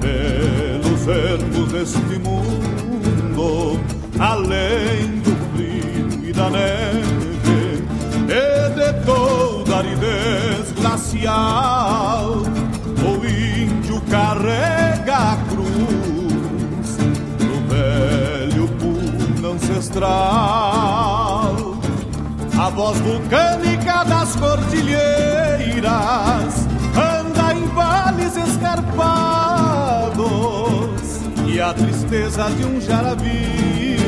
[0.00, 3.80] pelos ermos deste mundo,
[4.20, 7.82] além do frio e da neve,
[8.28, 12.44] e de toda aridez glacial,
[19.92, 21.76] ancestral.
[22.58, 26.66] A voz vulcânica das cordilheiras
[26.96, 30.22] anda em vales escarpados
[31.46, 33.98] e a tristeza de um jarabi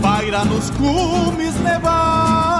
[0.00, 2.53] paira nos cumes nevados.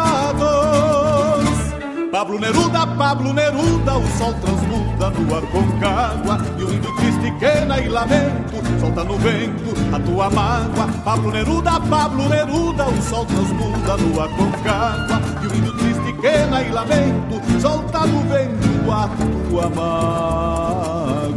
[2.15, 7.89] Pablo Neruda, Pablo Neruda, o sol transmuda no Aconcagua E o índio triste quena e
[7.89, 10.87] lamento, solta no vento a tua mágoa.
[11.05, 16.71] Pablo Neruda, Pablo Neruda, o sol transmuda no Aconcagua E o índio triste quena e
[16.71, 19.09] lamento, solta no vento a
[19.49, 21.35] tua mágoa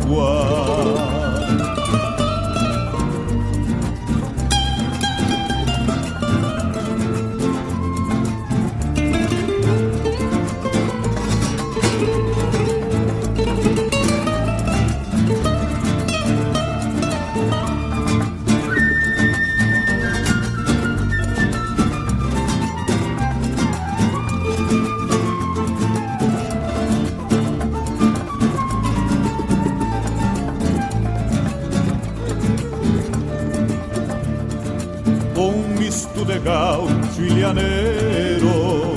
[36.25, 38.95] de gaúcho ilhaneiro,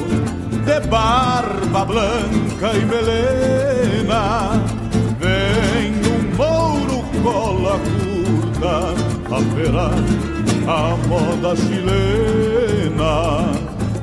[0.65, 4.63] de barba blanca e melena,
[5.19, 9.11] vem um mouro cola curta
[9.55, 9.95] ferar
[10.67, 13.15] a moda chilena.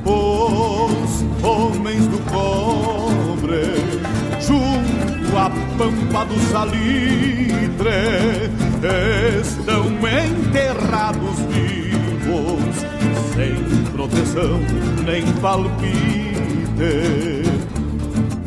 [0.05, 3.65] Os homens do cobre,
[4.39, 7.91] junto à pampa do salitre,
[9.41, 12.86] estão enterrados vivos
[13.37, 13.53] sem
[13.91, 14.59] proteção
[15.05, 15.77] nem palpite.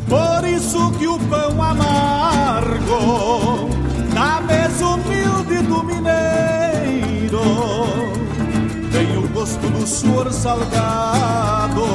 [0.09, 3.71] Por isso que o pão amargo
[4.13, 7.41] da mesa humilde do mineiro
[8.91, 11.87] tem o gosto do suor salgado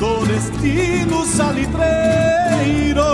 [0.00, 3.04] do destino salitreiro.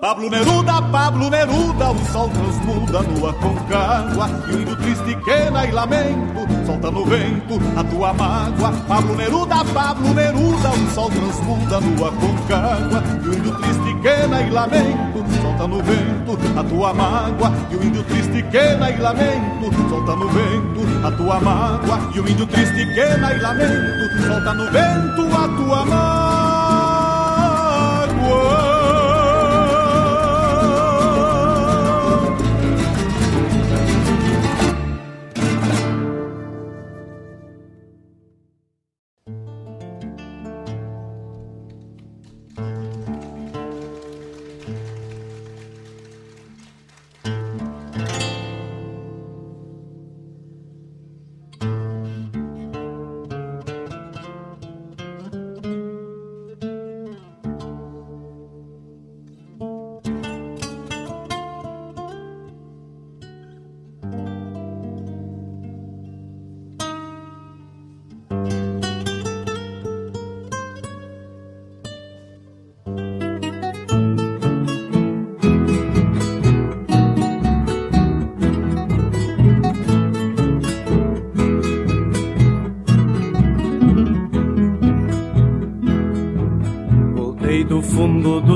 [0.00, 5.72] Pablo Neruda, Pablo Neruda, o sol transmuda no Aconcagua E o índio triste quena e
[5.72, 8.72] lamento, solta no vento a tua mágoa.
[8.88, 14.48] Pablo Neruda, Pablo Neruda, o sol transmuda no Aconcagua E o índio triste quena e
[14.48, 17.52] lamento, solta no vento a tua mágoa.
[17.70, 22.00] E o índio triste quena e lamento, solta no vento a tua mágoa.
[22.14, 26.29] E o índio triste quena e lamento, solta no vento a tua mágoa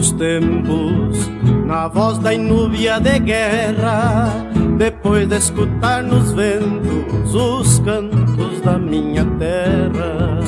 [0.05, 1.31] dos tempos,
[1.65, 4.29] na voz da inúbia de guerra,
[4.77, 10.41] depois de escutar nos ventos os cantos da minha terra,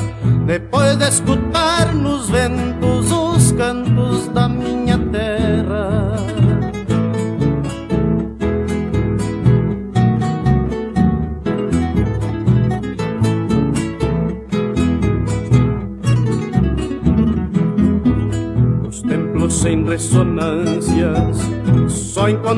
[0.45, 1.86] depois de escutar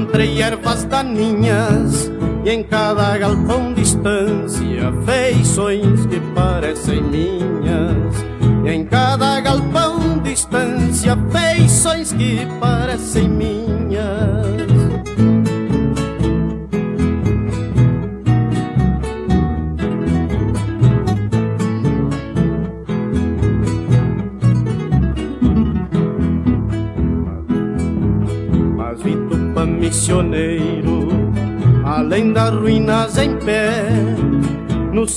[0.09, 2.11] entre ervas daninhas
[2.43, 8.25] e em cada galpão distância feições que parecem minhas.
[8.65, 13.28] E em cada galpão distância feições que parecem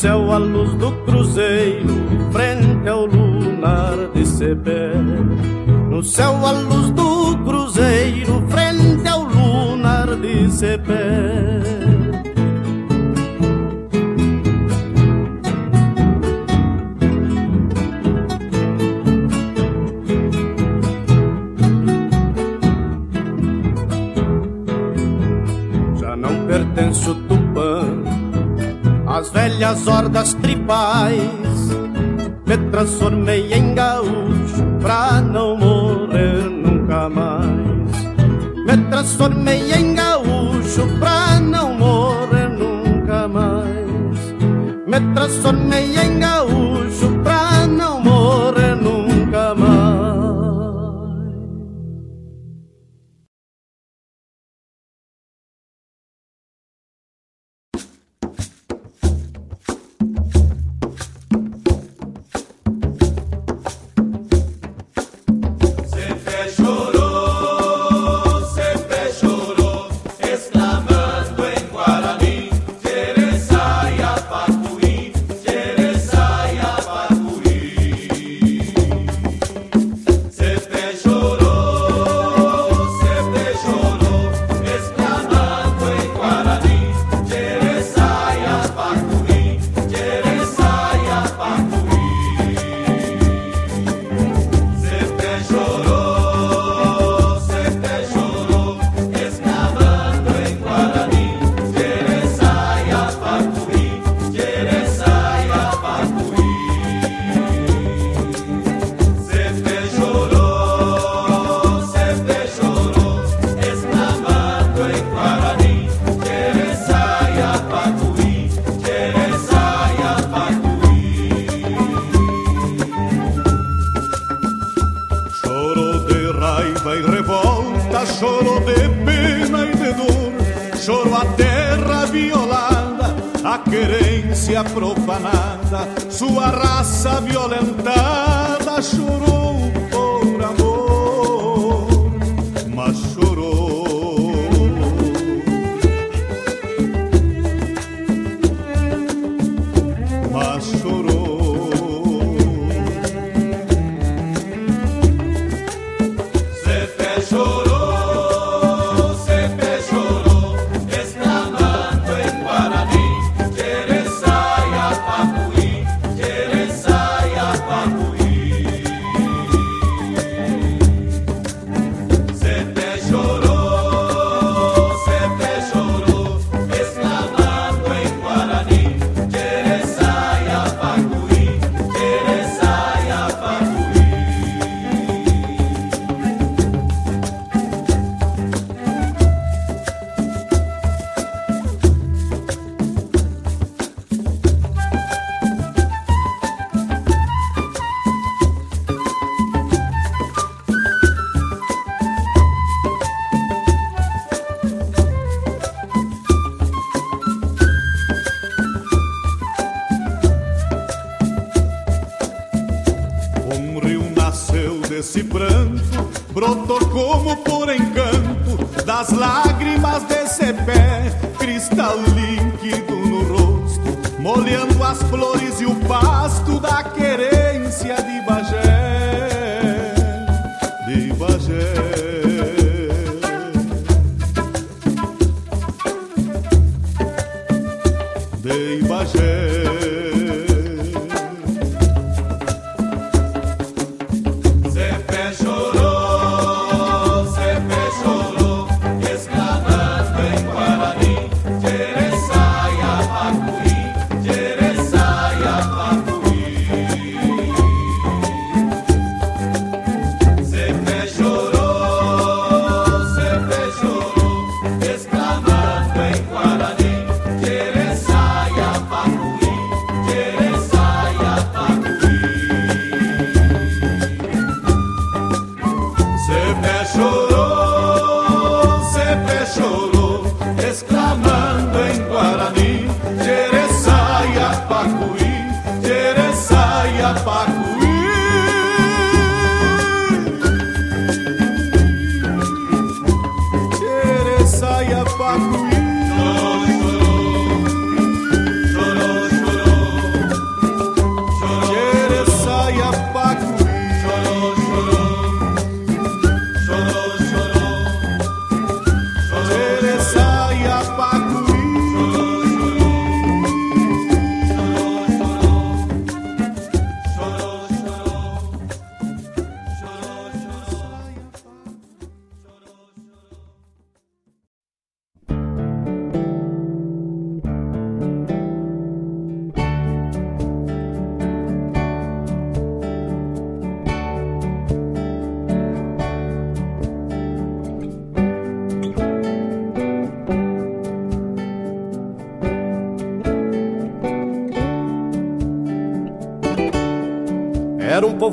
[0.03, 0.72] céu a luz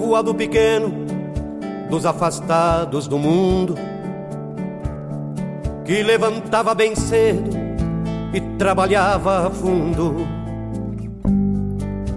[0.10, 1.06] Povoado pequeno,
[1.88, 3.76] dos afastados do mundo,
[5.86, 7.52] que levantava bem cedo
[8.34, 10.26] e trabalhava a fundo,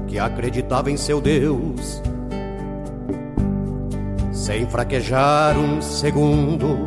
[0.07, 2.03] que acreditava em seu Deus,
[4.33, 6.79] sem fraquejar um segundo.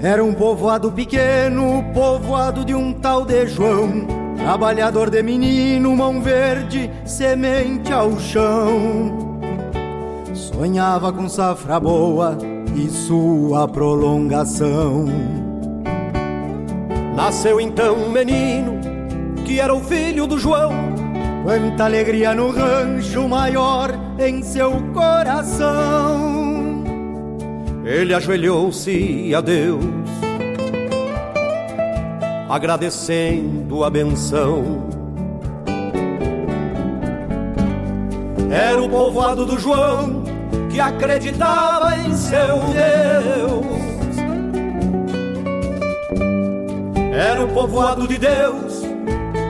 [0.00, 4.06] Era um povoado pequeno, povoado de um tal de João,
[4.46, 9.40] trabalhador de menino, mão verde, semente ao chão.
[10.32, 12.38] Sonhava com safra boa
[12.76, 15.06] e sua prolongação.
[17.16, 18.78] Nasceu então um menino,
[19.44, 20.72] que era o filho do João,
[21.42, 26.46] Quanta alegria no rancho maior em seu coração.
[27.84, 29.84] Ele ajoelhou-se a Deus,
[32.56, 34.88] agradecendo a benção.
[38.50, 40.24] Era o povoado do João
[40.70, 43.66] que acreditava em seu Deus.
[47.12, 48.82] Era o povoado de Deus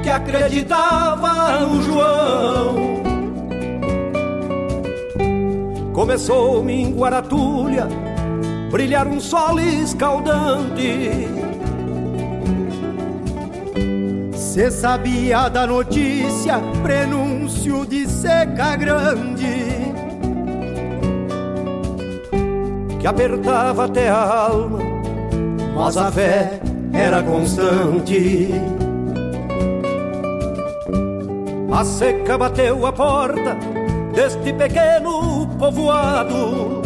[0.02, 2.96] que acreditava no João.
[5.92, 7.86] Começou-me em Guaratulha
[8.70, 11.45] brilhar um sol escaldante.
[14.56, 19.44] Cê sabia da notícia, prenúncio de seca grande.
[22.98, 24.78] que apertava até a alma,
[25.74, 26.58] mas a fé
[26.90, 28.50] era constante.
[31.70, 33.58] A seca bateu a porta
[34.14, 36.80] deste pequeno povoado.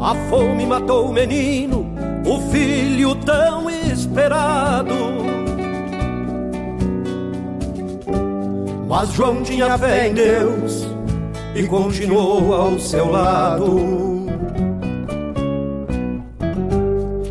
[0.00, 1.84] A fome matou o menino,
[2.24, 3.71] o filho tão
[4.12, 4.94] esperado.
[8.86, 10.86] Mas João tinha fé em Deus
[11.54, 14.26] e continuou ao seu lado.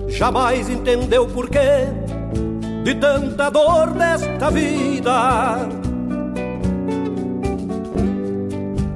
[0.09, 1.87] Jamais entendeu por quê
[2.83, 5.67] de tanta dor nesta vida.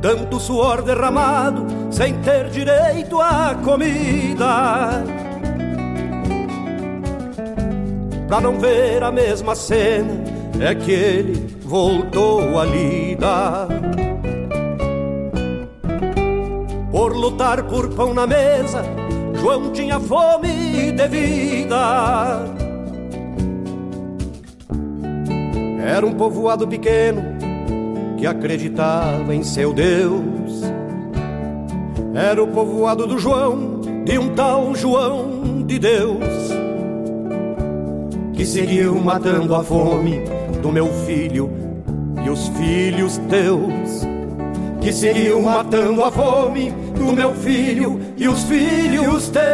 [0.01, 5.14] Tanto suor derramado sem ter direito à comida.
[8.27, 10.23] Pra não ver a mesma cena,
[10.59, 13.67] é que ele voltou à lida.
[16.91, 18.83] Por lutar por pão na mesa,
[19.35, 22.41] João tinha fome de vida.
[25.85, 27.21] Era um povoado pequeno
[28.17, 30.63] que acreditava em seu Deus.
[32.15, 36.54] Era o povoado do João, de um tal João de Deus,
[38.35, 40.21] que seguiu matando a fome
[40.61, 41.49] do meu filho
[42.23, 44.05] e os filhos teus
[44.81, 49.45] que seguiu matando a fome do meu filho e os filhos teus.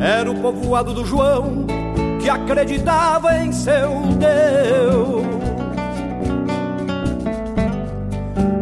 [0.00, 1.66] Era o povoado do João
[2.20, 5.26] que acreditava em seu Deus.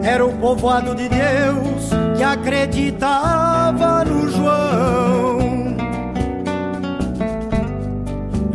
[0.02, 5.45] Era o povoado de Deus que acreditava no João.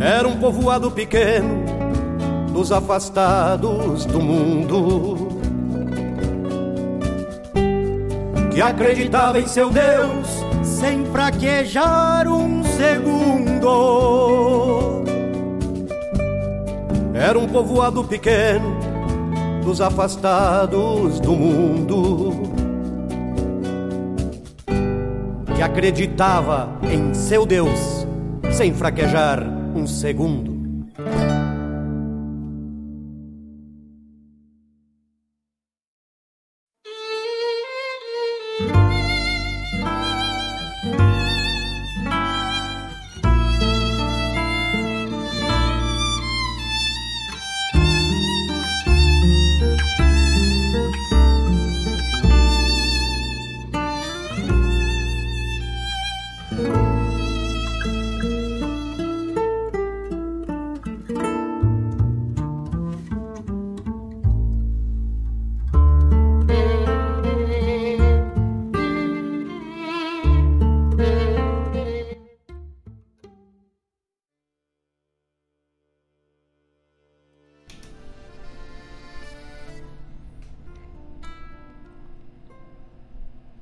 [0.02, 1.64] Era um povoado pequeno
[2.52, 5.28] dos afastados do mundo.
[8.52, 10.26] Que acreditava em seu Deus
[10.64, 13.70] sem fraquejar um segundo.
[17.14, 18.76] Era um povoado pequeno
[19.64, 22.50] dos afastados do mundo.
[25.54, 28.04] que acreditava em seu Deus,
[28.50, 30.51] sem fraquejar um segundo.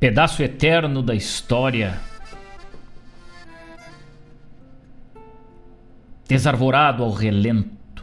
[0.01, 2.01] Pedaço eterno da história,
[6.27, 8.03] desarvorado ao relento,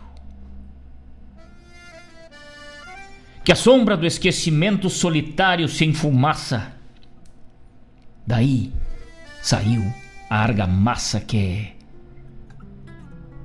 [3.43, 6.71] que a sombra do esquecimento solitário se enfumaça.
[8.27, 8.71] Daí
[9.41, 9.81] saiu
[10.29, 11.73] a argamassa que, é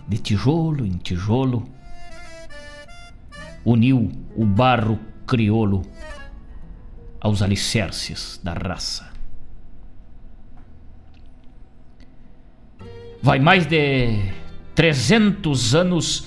[0.06, 1.66] de tijolo em tijolo,
[3.64, 5.82] uniu o barro crioulo
[7.22, 9.08] aos alicerces da raça.
[13.22, 14.18] Vai mais de
[14.74, 16.26] 300 anos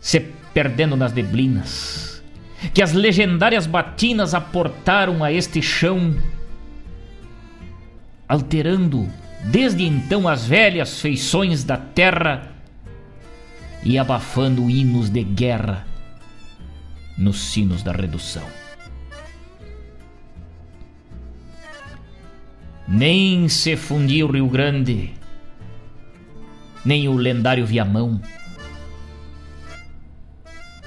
[0.00, 0.20] se
[0.54, 2.22] perdendo nas neblinas,
[2.72, 6.16] que as legendárias batinas aportaram a este chão,
[8.26, 9.06] alterando
[9.44, 12.50] desde então as velhas feições da terra
[13.84, 15.86] e abafando hinos de guerra
[17.18, 18.67] nos sinos da redução.
[22.90, 25.12] Nem se fundia o Rio Grande,
[26.82, 28.18] nem o lendário Viamão.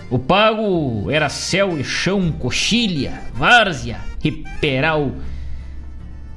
[0.09, 5.11] O pago era céu e chão, coxilha, várzea e peral.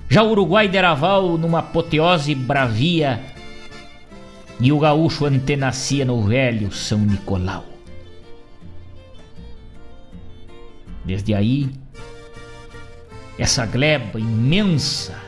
[0.07, 3.25] Já o Uruguai deraval numa apoteose bravia
[4.61, 7.65] e o gaúcho antenacia no velho São Nicolau.
[11.07, 11.71] Desde aí,
[13.39, 15.25] essa gleba imensa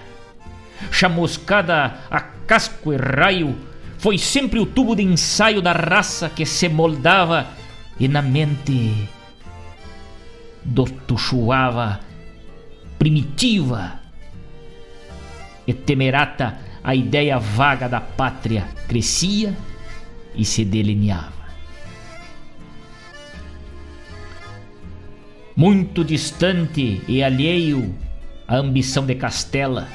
[0.90, 3.56] chamuscada a casco e raio,
[3.98, 7.46] foi sempre o tubo de ensaio da raça que se moldava
[7.98, 9.08] e na mente
[10.64, 12.00] do tuchuava
[12.98, 14.00] primitiva
[15.66, 19.56] e temerata a ideia vaga da pátria crescia
[20.34, 21.46] e se delineava.
[25.56, 27.94] Muito distante e alheio
[28.46, 29.88] à ambição de Castela,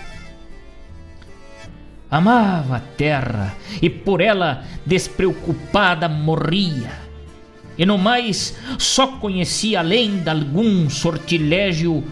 [2.11, 6.91] Amava a terra e por ela despreocupada morria.
[7.77, 12.03] E no mais só conhecia além de algum sortilégio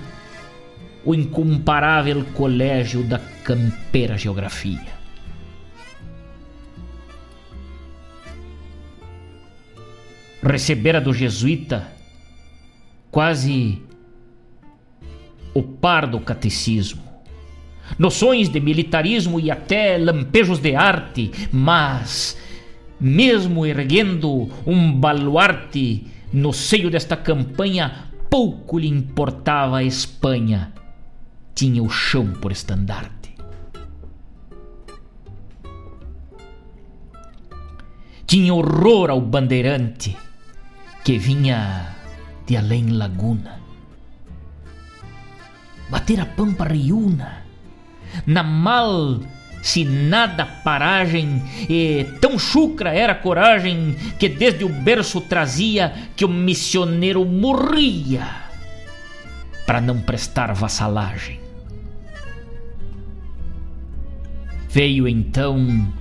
[1.03, 4.97] o incomparável colégio da campeira geografia.
[10.41, 11.91] Recebera do jesuíta
[13.11, 13.83] quase
[15.53, 17.09] o par do catecismo
[17.97, 22.37] noções de militarismo e até lampejos de arte, mas,
[22.99, 30.73] mesmo erguendo um baluarte no seio desta campanha, pouco lhe importava a Espanha.
[31.55, 33.35] Tinha o chão por estandarte.
[38.25, 40.15] Tinha horror ao bandeirante
[41.03, 41.95] que vinha
[42.45, 43.59] de além laguna.
[45.89, 47.48] Bater a pampa riuna
[48.26, 49.20] na mal
[49.62, 56.24] se nada paragem, e tão chucra era a coragem que desde o berço trazia que
[56.24, 58.26] o missioneiro morria
[59.66, 61.39] para não prestar vassalagem.
[64.70, 65.91] Veio então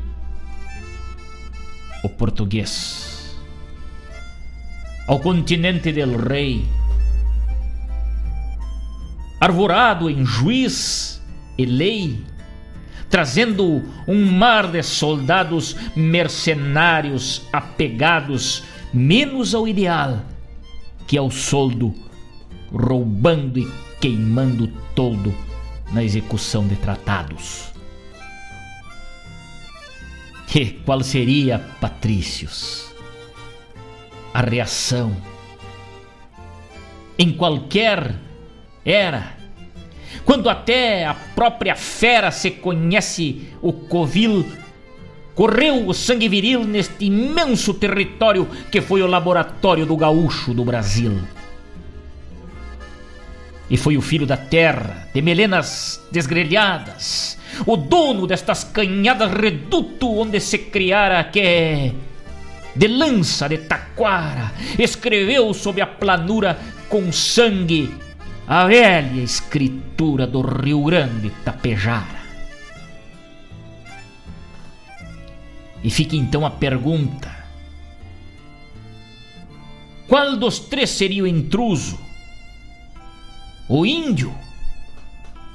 [2.05, 3.37] o português
[5.07, 6.69] ao continente del rei,
[9.41, 11.18] arvorado em juiz
[11.59, 12.25] e lei,
[13.11, 18.63] trazendo um mar de soldados mercenários apegados
[18.95, 20.23] menos ao ideal
[21.07, 21.95] que ao soldo,
[22.71, 23.69] roubando e
[24.01, 25.35] queimando todo
[25.91, 27.69] na execução de tratados.
[30.55, 32.93] E qual seria, patrícios,
[34.35, 35.15] a reação
[37.19, 38.17] em qualquer
[38.85, 39.38] era
[40.29, 44.45] quando até a própria fera se conhece o covil,
[45.35, 51.19] correu o sangue viril neste imenso território que foi o laboratório do gaúcho do Brasil.
[53.71, 60.41] E foi o filho da terra, de melenas desgrelhadas, o dono destas canhadas reduto onde
[60.41, 61.95] se criara que
[62.77, 66.59] de lança de taquara, escreveu sob a planura
[66.91, 68.08] com sangue
[68.49, 72.19] a velha escritura do Rio Grande Tapejara.
[75.85, 77.31] E fica então a pergunta:
[80.09, 82.01] qual dos três seria o intruso?
[83.69, 84.35] O índio?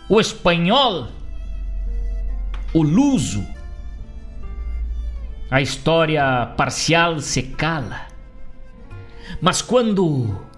[0.07, 1.07] O espanhol?
[2.75, 3.43] O luso?
[5.49, 8.07] A história parcial se cala.
[9.41, 10.52] Mas quando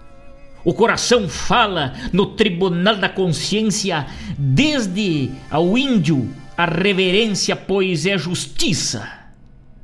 [0.66, 4.04] o coração fala no tribunal da consciência,
[4.36, 9.08] desde ao índio a reverência, pois é justiça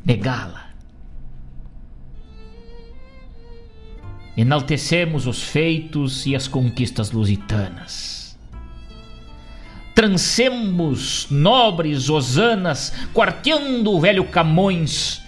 [0.04, 0.72] negá-la.
[4.36, 8.36] Enaltecemos os feitos e as conquistas lusitanas.
[9.94, 15.21] Trancemos nobres osanas, quarteando o velho Camões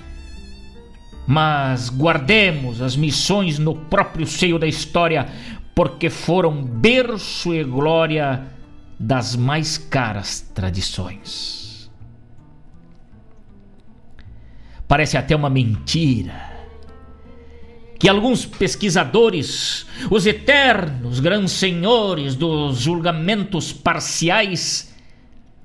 [1.26, 5.26] mas guardemos as missões no próprio seio da história,
[5.74, 8.42] porque foram berço e glória
[8.98, 11.90] das mais caras tradições.
[14.86, 16.52] Parece até uma mentira
[17.98, 24.94] que alguns pesquisadores, os eternos grandes senhores dos julgamentos parciais,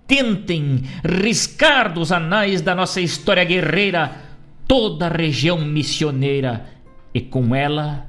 [0.07, 4.28] tentem riscar dos anais da nossa história guerreira
[4.69, 6.63] toda a região missioneira
[7.11, 8.05] e com ela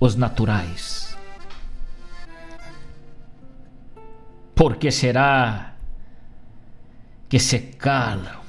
[0.00, 1.14] os naturais.
[4.54, 5.74] Por que será
[7.28, 8.40] que se calam?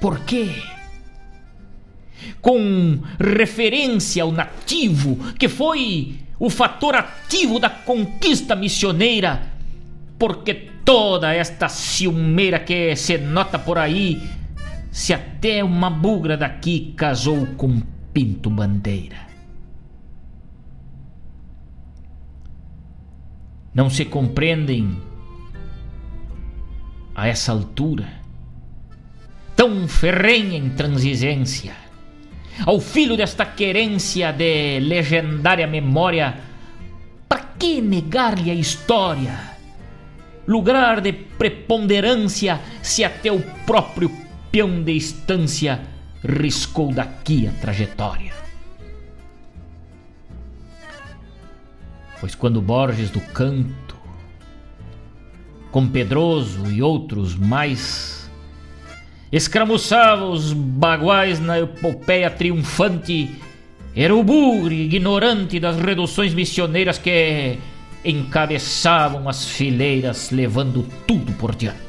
[0.00, 0.50] Por quê?
[2.40, 9.52] Com referência ao nativo, que foi o fator ativo da conquista missioneira,
[10.18, 14.37] porque toda esta ciumeira que se nota por aí
[14.90, 17.80] se até uma bugra daqui casou com
[18.12, 19.28] Pinto Bandeira.
[23.74, 25.00] Não se compreendem
[27.14, 28.08] a essa altura,
[29.54, 31.74] tão ferrenha intransigência,
[32.64, 36.40] ao filho desta querência de legendária memória,
[37.28, 39.36] para que negar-lhe a história?
[40.46, 44.10] Lugar de preponderância se até o próprio
[44.58, 45.80] peão de estância
[46.24, 48.32] riscou daqui a trajetória.
[52.18, 53.96] Pois quando Borges do Canto,
[55.70, 58.28] com Pedroso e outros mais,
[59.30, 63.30] escramuçava os baguais na epopeia triunfante,
[63.94, 67.56] era o bugre ignorante das reduções missioneiras que
[68.04, 71.87] encabeçavam as fileiras levando tudo por diante.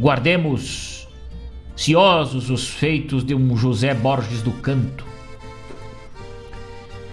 [0.00, 1.06] Guardemos
[1.76, 5.04] ciosos os feitos de um José Borges do Canto,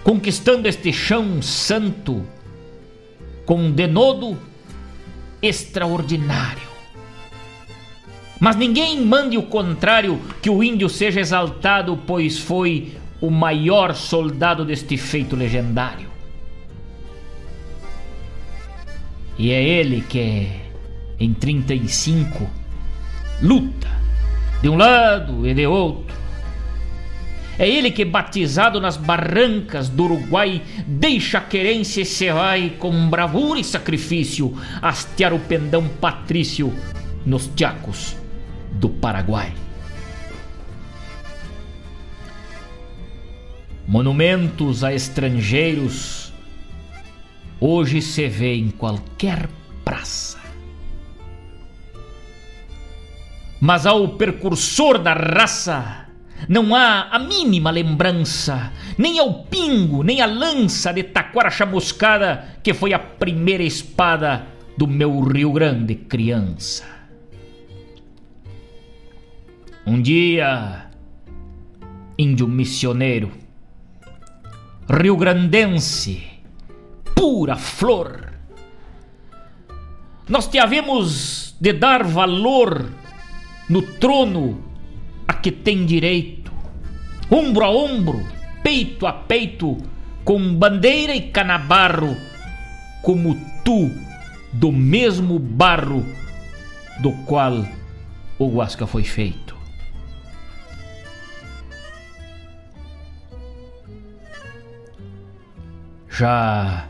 [0.02, 2.24] conquistando este chão santo
[3.44, 4.38] com um denodo
[5.42, 6.66] extraordinário.
[8.40, 14.64] Mas ninguém mande o contrário que o índio seja exaltado, pois foi o maior soldado
[14.64, 16.08] deste feito legendário.
[19.36, 20.48] E é ele que,
[21.20, 22.57] em 35,
[23.42, 23.88] luta,
[24.62, 26.16] de um lado e de outro.
[27.58, 33.10] É ele que, batizado nas barrancas do Uruguai, deixa a querência e se vai com
[33.10, 36.72] bravura e sacrifício hastear o pendão patrício
[37.26, 38.16] nos tiacos
[38.72, 39.52] do Paraguai.
[43.88, 46.32] Monumentos a estrangeiros
[47.58, 49.48] hoje se vê em qualquer
[49.84, 50.37] praça.
[53.60, 56.06] Mas ao percursor da raça
[56.48, 62.72] não há a mínima lembrança, nem ao pingo, nem à lança de taquara chamuscada que
[62.72, 66.84] foi a primeira espada do meu Rio Grande criança.
[69.84, 70.86] Um dia,
[72.16, 73.32] índio missioneiro,
[74.88, 76.22] rio-grandense,
[77.14, 78.32] pura flor,
[80.28, 82.90] nós te havemos de dar valor
[83.68, 84.62] no trono
[85.26, 86.52] a que tem direito,
[87.30, 88.24] ombro a ombro,
[88.62, 89.76] peito a peito,
[90.24, 92.16] com bandeira e canabarro,
[93.02, 93.90] como tu
[94.52, 96.04] do mesmo barro
[97.00, 97.66] do qual
[98.38, 99.56] o Huasca foi feito.
[106.10, 106.88] Já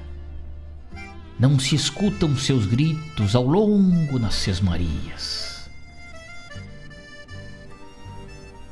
[1.38, 5.37] não se escutam seus gritos ao longo nas sesmarias.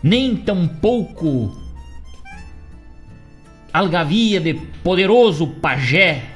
[0.06, 1.50] Nem tampouco
[3.72, 4.54] algavia de
[4.84, 6.30] poderoso pajé,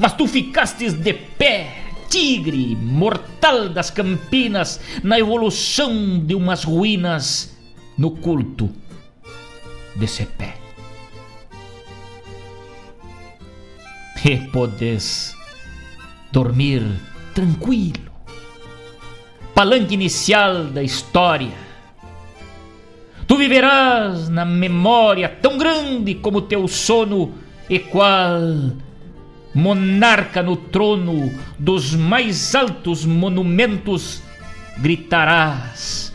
[0.00, 7.56] mas tu ficastes de pé, tigre mortal das campinas, na evolução de umas ruínas
[7.96, 8.68] no culto
[9.94, 10.56] desse pé.
[14.24, 15.36] E podes
[16.32, 16.82] dormir
[17.32, 18.10] tranquilo.
[19.54, 21.62] Palanque inicial da história
[23.26, 27.34] Tu viverás na memória tão grande como teu sono,
[27.68, 28.40] e qual
[29.54, 34.22] monarca no trono dos mais altos monumentos
[34.78, 36.12] gritarás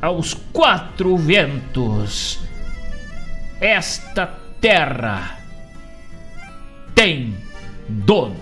[0.00, 2.40] aos quatro ventos:
[3.60, 4.26] Esta
[4.60, 5.38] terra
[6.94, 7.36] tem
[7.88, 8.36] dono.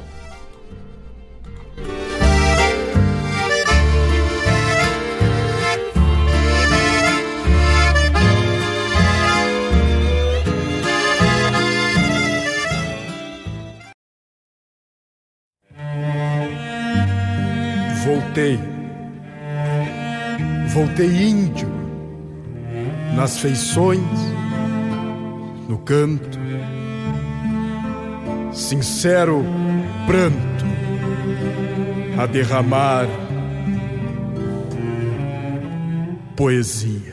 [18.34, 18.58] Voltei.
[20.68, 21.68] Voltei índio,
[23.14, 24.00] nas feições,
[25.68, 26.36] no canto,
[28.52, 29.44] sincero
[30.06, 30.64] pranto
[32.18, 33.06] a derramar
[36.34, 37.03] poesia.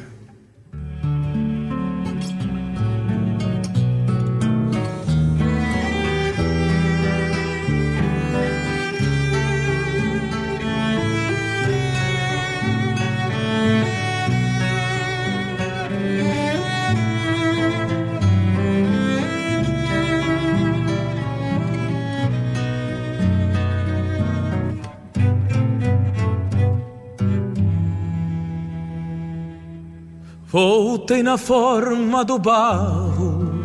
[30.92, 33.64] Voltei na forma do barro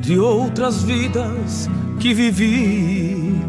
[0.00, 1.70] de outras vidas
[2.00, 3.40] que vivi,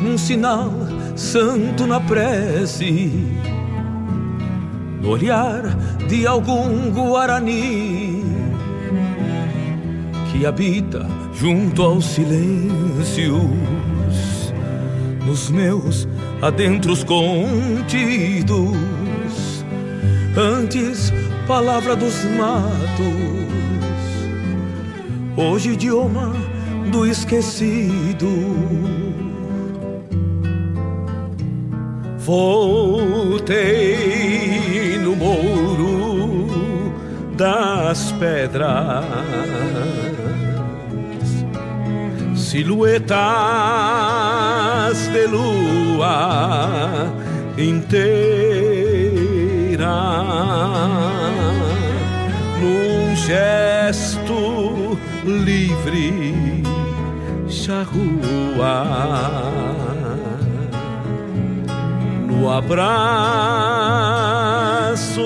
[0.00, 0.72] num sinal
[1.14, 3.12] santo na prece,
[5.02, 5.76] no olhar
[6.08, 8.24] de algum guarani
[10.32, 13.36] que habita junto aos silêncios,
[15.26, 16.08] nos meus
[16.40, 19.05] adentros contidos
[20.38, 21.10] Antes,
[21.46, 23.08] palavra dos matos,
[25.34, 26.34] hoje, idioma
[26.92, 28.28] do esquecido.
[32.18, 33.56] Voltei
[34.98, 36.50] no mouro
[37.34, 39.06] das pedras,
[42.34, 43.16] silhuetas
[45.14, 47.10] de lua
[47.56, 48.65] inteira
[52.60, 56.62] num gesto livre,
[57.48, 58.84] charrua,
[62.26, 62.86] no abraço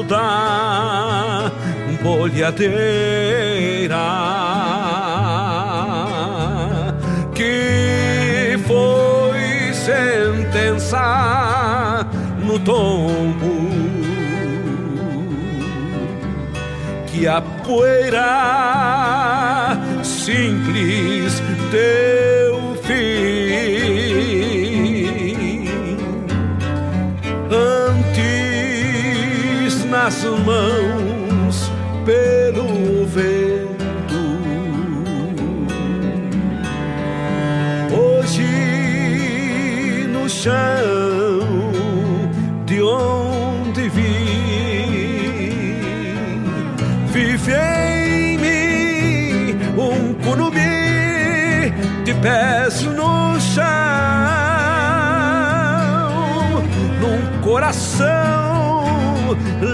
[0.04, 1.50] da
[2.02, 3.96] bolhadeira
[7.34, 11.00] que foi sentença
[12.42, 13.59] no tombo
[17.20, 18.26] e a poeira
[20.02, 23.20] simples teu fim.
[28.72, 31.70] Antes nas mãos
[32.06, 34.22] pelo vento,
[37.92, 38.48] hoje
[40.09, 40.99] no chão
[52.20, 53.64] pés no chão,
[57.01, 58.84] num coração,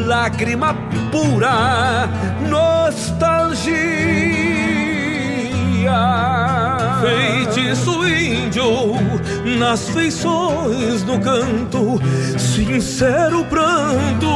[0.07, 0.75] lágrima
[1.11, 2.09] pura,
[2.49, 3.77] nostalgia.
[7.01, 8.95] Feitiço índio
[9.59, 12.01] nas feições no canto,
[12.39, 14.27] sincero pranto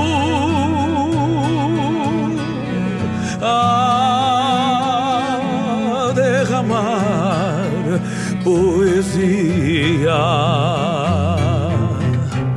[3.42, 4.19] a
[8.50, 10.22] poesia.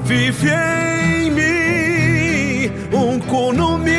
[0.04, 3.92] Vive em mim um conumi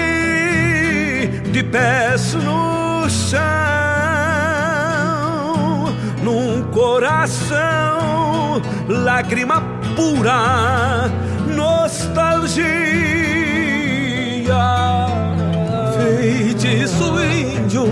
[1.52, 3.40] de pés no chão,
[6.22, 9.62] num coração, lágrima
[9.94, 11.08] pura,
[11.54, 12.64] nostalgia.
[15.96, 17.86] Feitiço índio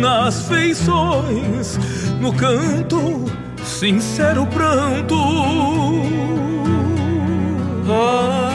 [0.00, 1.78] nas feições
[2.26, 3.24] no canto,
[3.62, 5.14] sincero pranto.
[7.88, 8.45] A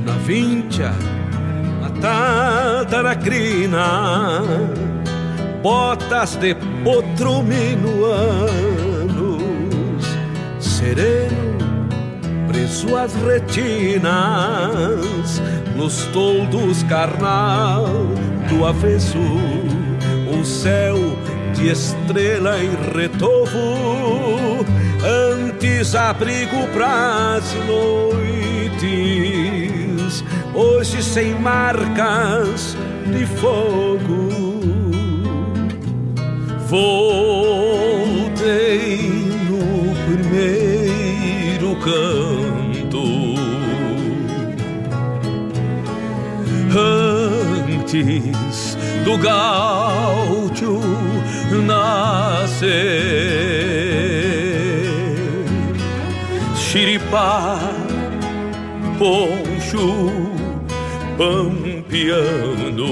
[0.05, 0.93] na vincha,
[1.81, 1.89] na
[2.85, 4.41] tataracrina,
[5.63, 7.83] botas de potro minuanos,
[10.59, 11.57] sereno,
[12.47, 14.11] preso as retinas,
[15.75, 17.87] nos toldos carnal
[18.49, 20.97] do avesso, um céu
[21.53, 24.65] de estrela em retovo
[25.03, 28.83] antes abrigo pras noites,
[30.53, 32.75] hoje sem marcas
[33.07, 34.29] de fogo.
[36.67, 37.91] Voltei
[39.49, 43.03] no primeiro canto,
[47.79, 51.00] antes do gaúcho
[51.55, 53.41] nascer
[56.71, 57.59] xiripá,
[58.97, 60.09] poncho,
[61.17, 62.91] pampeando.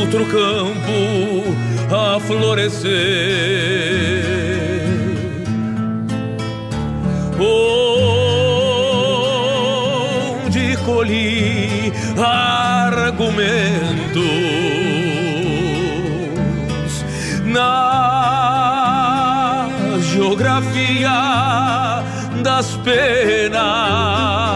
[0.00, 0.98] Outro campo
[1.94, 2.90] a florescer.
[10.48, 11.92] Onde colhi
[13.12, 14.24] argumentos
[17.44, 17.68] na
[20.00, 22.02] geografia
[22.42, 24.51] das penas.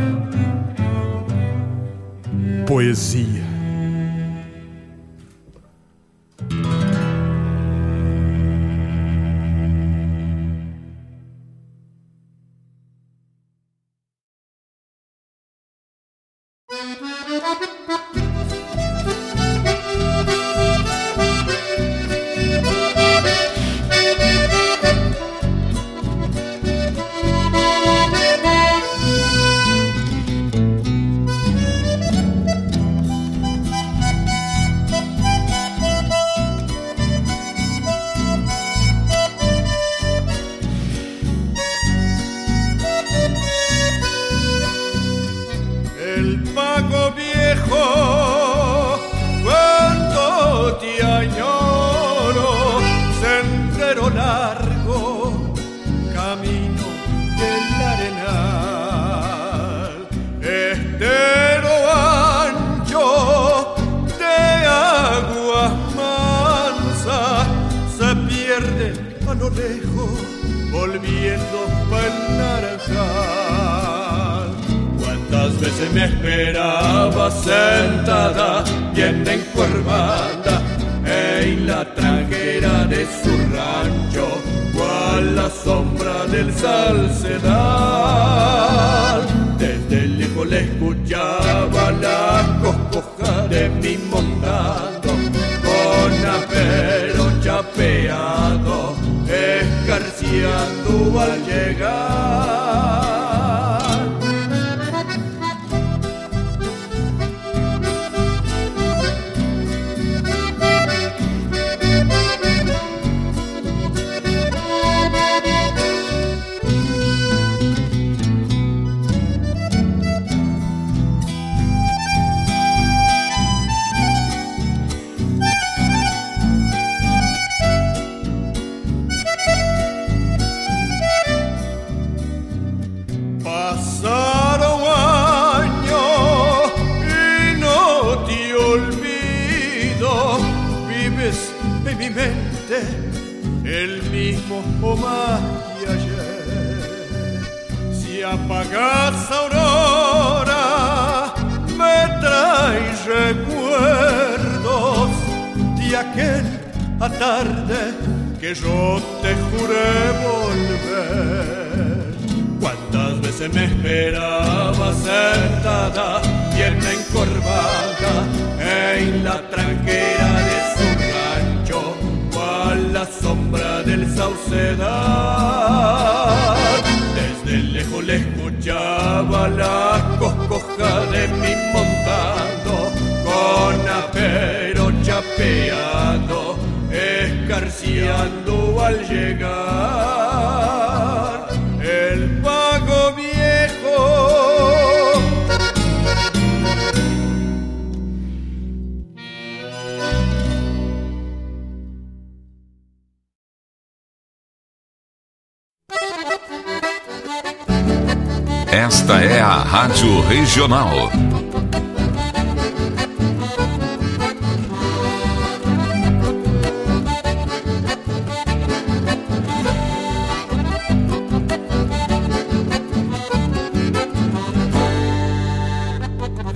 [2.65, 3.52] poesia.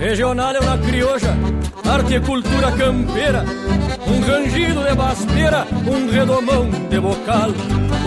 [0.07, 1.35] Regional é uma crioja,
[1.85, 3.43] arte e cultura campeira,
[4.07, 7.49] um rangido de baspeira, um redomão de bocal,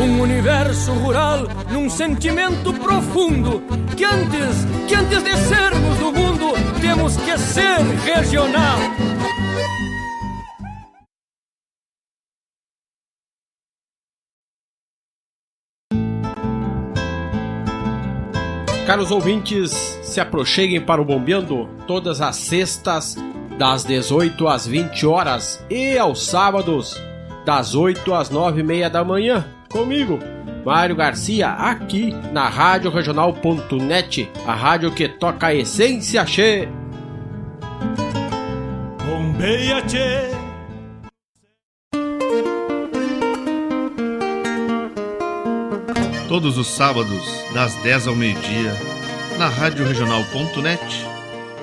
[0.02, 1.40] um universo rural
[1.70, 3.62] num sentimento profundo
[3.94, 8.78] que antes, que antes de sermos do mundo, temos que ser regional.
[18.86, 19.70] Caros ouvintes,
[20.02, 23.17] se aproxeguem para o Bombeando todas as sextas,
[23.59, 26.97] das 18 às 20 horas e aos sábados,
[27.45, 30.21] das 8 às 9 e meia da manhã, comigo,
[30.65, 36.69] Mário Garcia, aqui na Rádio Regional.net, a rádio que toca a essência che.
[39.05, 40.31] Bombeia che.
[46.29, 48.77] Todos os sábados, das 10 ao meio-dia,
[49.37, 51.10] na Rádio Regional.net,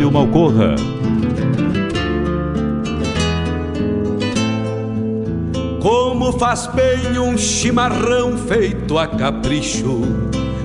[0.00, 0.74] Fábio Malcorra.
[5.78, 10.00] Como faz bem um chimarrão feito a capricho,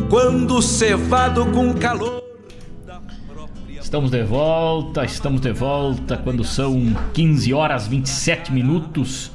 [0.09, 2.23] quando cevado com calor.
[3.77, 9.31] Estamos de volta, estamos de volta quando são 15 horas 27 minutos,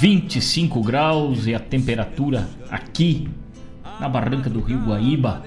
[0.00, 3.28] 25 graus e a temperatura aqui
[4.00, 5.44] na barranca do Rio Guaíba.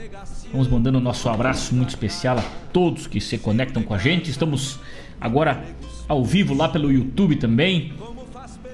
[0.53, 4.29] Vamos mandando o nosso abraço muito especial a todos que se conectam com a gente.
[4.29, 4.79] Estamos
[5.19, 5.65] agora
[6.07, 7.91] ao vivo lá pelo YouTube também.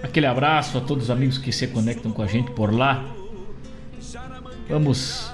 [0.04, 3.06] Aquele abraço a todos os amigos que se conectam com a gente por lá.
[4.68, 5.32] Vamos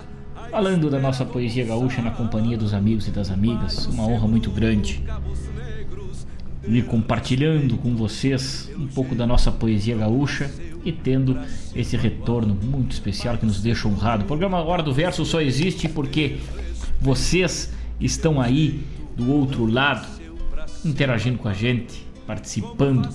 [0.52, 3.88] falando da nossa poesia gaúcha na companhia dos amigos e das amigas.
[3.88, 5.04] Uma honra muito grande.
[6.68, 10.52] E compartilhando com vocês um pouco da nossa poesia gaúcha
[10.86, 11.38] e tendo
[11.76, 14.24] esse retorno muito especial que nos deixa honrado.
[14.24, 16.38] O programa Hora do Verso só existe porque
[17.02, 18.86] vocês estão aí
[19.18, 20.08] do outro lado,
[20.86, 23.10] interagindo com a gente, participando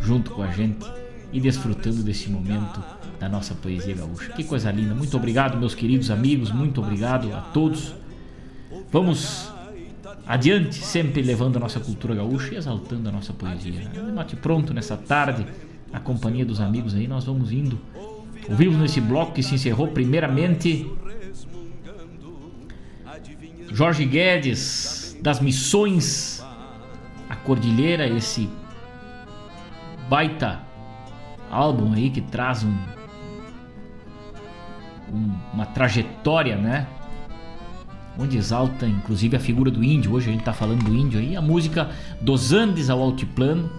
[0.00, 0.86] junto com a gente
[1.32, 2.82] e desfrutando desse momento
[3.18, 4.32] da nossa poesia gaúcha.
[4.32, 4.94] Que coisa linda.
[4.94, 7.94] Muito obrigado, meus queridos amigos, muito obrigado a todos.
[8.92, 9.50] Vamos
[10.26, 13.90] adiante, sempre levando a nossa cultura gaúcha e exaltando a nossa poesia.
[14.14, 15.46] Mate pronto nessa tarde,
[15.92, 17.78] a companhia dos amigos aí, nós vamos indo.
[18.48, 20.90] Ouvimos nesse bloco que se encerrou primeiramente
[23.72, 26.44] Jorge Guedes das Missões
[27.28, 28.48] a Cordilheira, esse
[30.08, 30.60] baita
[31.50, 32.74] álbum aí que traz um,
[35.12, 36.86] um, uma trajetória, né?
[38.18, 40.12] Onde exalta inclusive a figura do índio.
[40.14, 41.36] Hoje a gente tá falando do índio aí.
[41.36, 41.90] A música
[42.20, 43.70] Dos Andes ao Altiplano.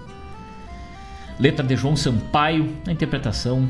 [1.40, 3.68] Letra de João Sampaio, a interpretação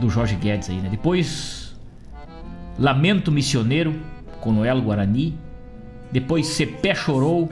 [0.00, 0.88] do Jorge Guedes aí, né?
[0.88, 1.76] Depois
[2.78, 4.00] Lamento Missioneiro
[4.40, 5.36] com Noel Guarani.
[6.12, 7.48] Depois Cepé Chorou.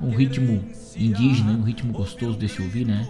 [0.00, 0.64] Um ritmo
[0.96, 3.08] indígena, um ritmo gostoso de se ouvir, né?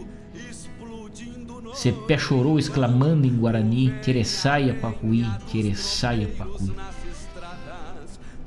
[1.75, 6.73] Cepé chorou exclamando em Guarani, Teressaia Pacuí, Teressaia Pacuí.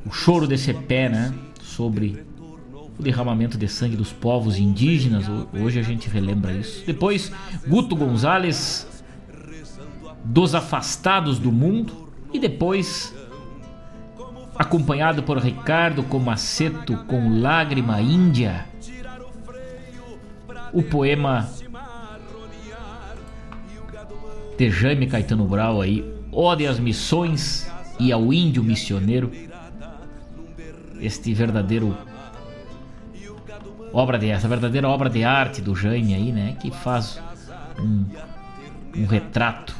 [0.05, 1.33] O choro de Cepé, né?
[1.59, 2.23] Sobre
[2.97, 6.85] o derramamento de sangue dos povos indígenas, hoje a gente relembra isso.
[6.85, 7.31] Depois,
[7.67, 8.87] Guto Gonzalez,
[10.23, 12.05] Dos Afastados do Mundo.
[12.33, 13.15] E depois,
[14.57, 18.65] acompanhado por Ricardo Comaceto com Lágrima Índia
[20.73, 21.49] o poema
[24.57, 29.31] de Jaime Caetano Brau aí, Ode às Missões e ao Índio Missioneiro.
[30.99, 31.97] Este verdadeiro
[33.95, 37.17] obra de essa verdadeira obra de arte do Jaime aí, né, que faz
[37.79, 38.03] um,
[38.95, 39.73] um retrato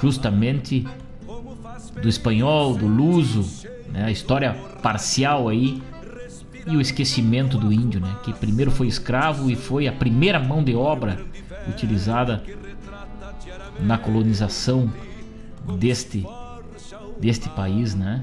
[0.00, 0.86] justamente
[2.02, 5.82] do espanhol, do luso, né, a história parcial aí
[6.66, 8.16] e o esquecimento do índio, né?
[8.22, 11.18] Que primeiro foi escravo e foi a primeira mão de obra
[11.66, 12.42] utilizada
[13.80, 14.92] na colonização
[15.78, 16.26] deste
[17.18, 18.22] deste país, né?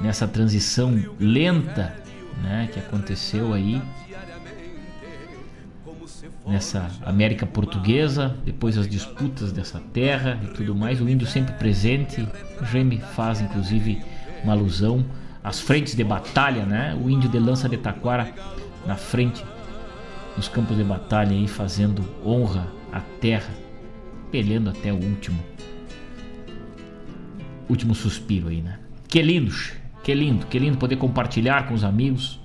[0.00, 1.94] Nessa transição lenta,
[2.42, 3.80] né, que aconteceu aí
[6.46, 12.26] nessa América Portuguesa, depois as disputas dessa terra e tudo mais, o índio sempre presente.
[12.60, 14.02] O Jaime faz inclusive
[14.42, 15.04] uma alusão
[15.42, 16.98] as frentes de batalha, né?
[17.02, 18.32] O índio de lança de taquara
[18.86, 19.44] na frente
[20.36, 23.50] nos campos de batalha aí fazendo honra à terra,
[24.30, 25.38] pelhando até o último
[27.68, 28.78] último suspiro aí, né?
[29.06, 29.52] Que lindo,
[30.08, 32.40] que lindo, que lindo poder compartilhar com os amigos.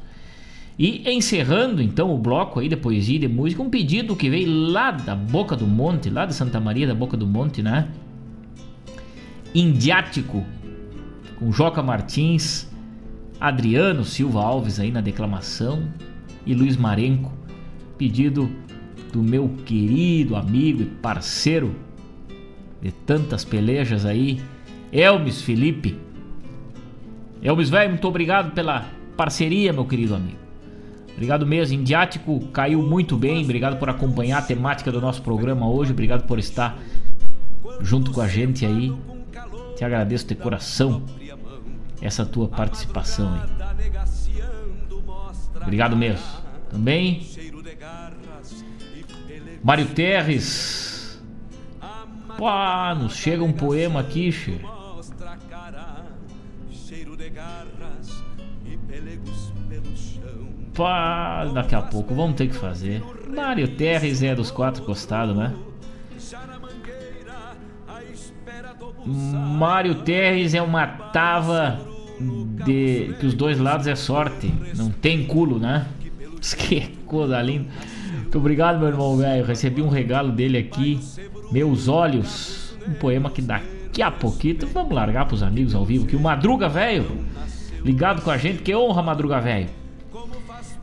[0.77, 4.49] E encerrando então o bloco aí de poesia e de música, um pedido que veio
[4.51, 7.87] lá da Boca do Monte, lá de Santa Maria da Boca do Monte, né?
[9.55, 10.43] Indiático,
[11.39, 12.69] com Joca Martins
[13.39, 15.87] Adriano Silva Alves aí na declamação
[16.45, 17.31] e Luiz Marenco,
[17.97, 18.51] pedido
[19.13, 21.73] do meu querido amigo e parceiro
[22.81, 24.41] de tantas pelejas aí,
[24.91, 25.97] Elmes Felipe.
[27.43, 28.85] Elmes velho, muito obrigado pela
[29.17, 30.37] parceria, meu querido amigo.
[31.11, 33.43] Obrigado mesmo, Indiático caiu muito bem.
[33.43, 35.91] Obrigado por acompanhar a temática do nosso programa hoje.
[35.91, 36.77] Obrigado por estar
[37.81, 38.91] junto com a gente aí.
[39.75, 41.03] Te agradeço de coração
[42.01, 43.41] essa tua participação aí.
[45.61, 46.25] Obrigado mesmo.
[46.71, 47.27] Também
[49.63, 51.21] Mário Terres.
[52.37, 52.49] Pô,
[52.95, 54.59] nos chega um poema aqui, che.
[60.73, 63.03] Pá, daqui a pouco vamos ter que fazer.
[63.29, 65.53] Mário Terres é dos quatro costados, né?
[69.05, 71.79] Mário Terres é uma tava
[72.65, 75.87] de que os dois lados é sorte, não tem culo, né?
[76.57, 77.69] Que coisa linda.
[78.13, 79.45] Muito obrigado, meu irmão velho.
[79.45, 80.99] Recebi um regalo dele aqui.
[81.51, 82.75] Meus olhos.
[82.85, 86.05] Um poema que daqui a pouquinho vamos largar pros amigos ao vivo.
[86.05, 87.05] Que o Madruga velho,
[87.85, 89.69] ligado com a gente, que honra, Madruga velho.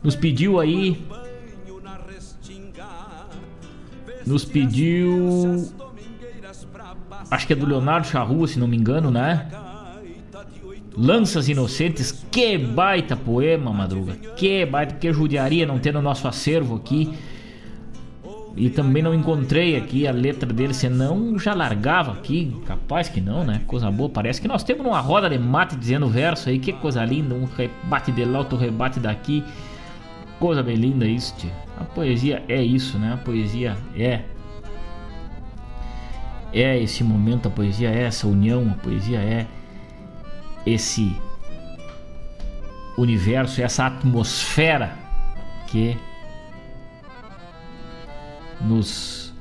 [0.03, 1.01] Nos pediu aí.
[4.25, 5.71] Nos pediu.
[7.29, 9.47] Acho que é do Leonardo Charrua, se não me engano, né?
[10.95, 14.13] Lanças Inocentes, que baita poema, Madruga.
[14.35, 17.13] Que baita, que judiaria não ter no nosso acervo aqui.
[18.55, 22.53] E também não encontrei aqui a letra dele, senão já largava aqui.
[22.65, 23.61] Capaz que não, né?
[23.65, 24.09] Coisa boa.
[24.09, 26.59] Parece que nós temos uma roda de mate dizendo verso aí.
[26.59, 27.33] Que coisa linda.
[27.33, 29.43] Um rebate de lá, outro rebate daqui.
[30.41, 31.51] Coisa bem linda isso, tio.
[31.77, 33.13] A poesia é isso, né?
[33.13, 34.25] A poesia é.
[36.51, 39.45] É esse momento, a poesia é essa união, a poesia é
[40.65, 41.15] esse
[42.97, 44.97] universo, essa atmosfera
[45.67, 45.95] que
[48.61, 49.31] nos,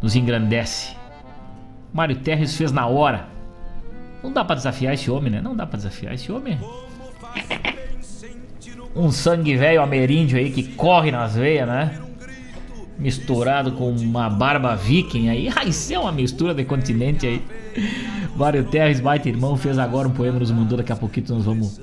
[0.00, 0.94] nos engrandece.
[1.90, 3.30] Mário Terres fez na hora.
[4.22, 5.40] Não dá para desafiar esse homem, né?
[5.40, 6.60] Não dá para desafiar esse homem.
[8.94, 11.98] Um sangue velho ameríndio aí que corre nas veias, né?
[12.98, 15.48] Misturado com uma barba viking aí.
[15.56, 17.42] Ah, isso é uma mistura de continente aí.
[18.36, 20.78] Mário Terres, baita irmão, fez agora um poema nos mandou.
[20.78, 21.80] Daqui a pouquinho nós vamos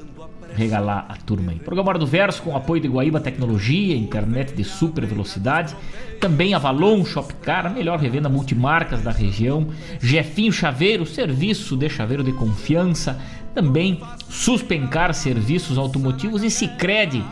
[0.57, 1.59] regalar a turma aí.
[1.59, 5.75] Programa do Verso com apoio de Guaíba Tecnologia, internet de super velocidade.
[6.19, 9.67] Também Avalon Shopcar, a melhor revenda multimarcas da região.
[10.01, 13.19] Jefinho Chaveiro, serviço de chaveiro de confiança.
[13.57, 17.25] Também Suspencar Serviços Automotivos e Sicredi,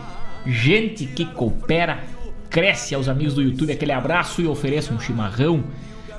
[0.44, 2.02] gente que coopera,
[2.50, 3.72] cresce aos amigos do YouTube.
[3.72, 5.62] Aquele abraço e ofereça um chimarrão.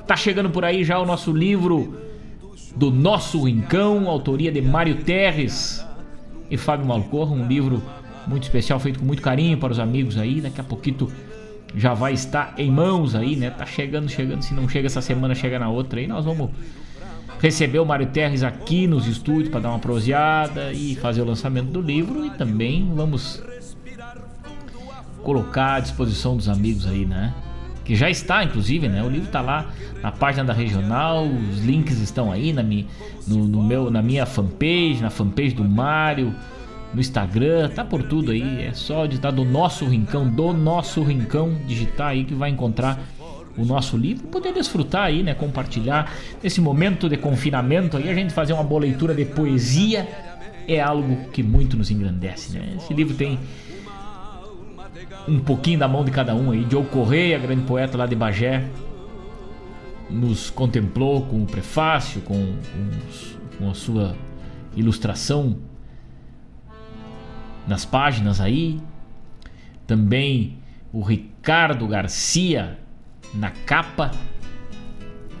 [0.06, 1.94] Tá chegando por aí já o nosso livro
[2.74, 5.86] do Nosso Rincão, autoria de Mário Terres
[6.50, 7.82] e Fábio Malcorra, um livro
[8.26, 10.40] muito especial, feito com muito carinho para os amigos aí.
[10.40, 11.12] Daqui a pouquinho
[11.74, 13.50] já vai estar em mãos aí, né?
[13.50, 14.40] Tá chegando, chegando.
[14.40, 16.06] Se não chega essa semana, chega na outra aí.
[16.06, 16.48] Nós vamos
[17.40, 21.70] receber o Mário Terres aqui nos estúdios para dar uma proseada e fazer o lançamento
[21.70, 22.24] do livro.
[22.24, 23.42] E também vamos
[25.22, 27.34] colocar à disposição dos amigos aí, né?
[27.88, 29.02] que já está, inclusive, né?
[29.02, 29.70] O livro está lá
[30.02, 32.84] na página da regional, os links estão aí na minha,
[33.26, 36.34] no, no, meu, na minha fanpage, na fanpage do Mário,
[36.92, 38.64] no Instagram, tá por tudo aí.
[38.64, 43.00] É só digitar do nosso rincão, do nosso rincão, digitar aí que vai encontrar
[43.58, 45.34] o nosso livro, poder desfrutar aí, né?
[45.34, 46.12] Compartilhar
[46.42, 50.08] nesse momento de confinamento aí, a gente fazer uma boa leitura de poesia
[50.66, 52.74] é algo que muito nos engrandece, né?
[52.76, 53.38] Esse livro tem
[55.26, 56.66] um pouquinho da mão de cada um aí.
[56.70, 58.64] Joe Correia, grande poeta lá de Bagé,
[60.08, 64.14] nos contemplou com o prefácio, com, com, com a sua
[64.76, 65.58] ilustração
[67.66, 68.80] nas páginas aí.
[69.86, 70.58] Também
[70.92, 72.78] o Ricardo Garcia
[73.34, 74.10] na capa,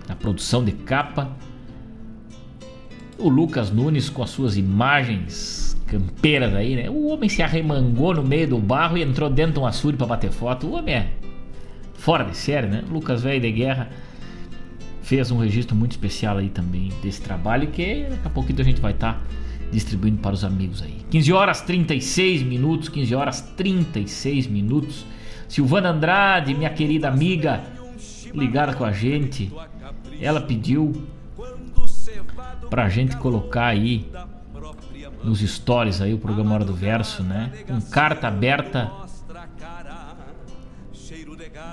[0.08, 1.30] na produção de capa.
[3.18, 6.88] O Lucas Nunes com as suas imagens campeiras aí, né?
[6.88, 10.06] O homem se arremangou no meio do barro e entrou dentro de um açude para
[10.06, 10.66] bater foto.
[10.66, 11.12] O homem é
[11.94, 12.84] fora de série, né?
[12.88, 13.88] Lucas Velho de Guerra
[15.02, 18.80] fez um registro muito especial aí também desse trabalho que daqui a pouquinho a gente
[18.80, 19.20] vai estar tá
[19.72, 20.98] distribuindo para os amigos aí.
[21.10, 25.04] 15 horas 36 minutos, 15 horas 36 minutos.
[25.48, 27.62] Silvana Andrade, minha querida amiga,
[28.34, 29.52] ligada com a gente,
[30.20, 31.06] ela pediu
[32.70, 34.10] pra gente colocar aí
[35.22, 37.52] nos stories aí o programa Hora do Verso, né?
[37.66, 38.90] Com carta aberta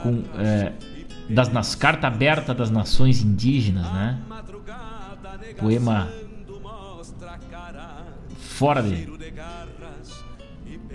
[0.01, 0.73] com é,
[1.29, 4.19] das nas carta aberta das nações indígenas, né?
[5.57, 6.09] Poema
[8.37, 9.07] fora de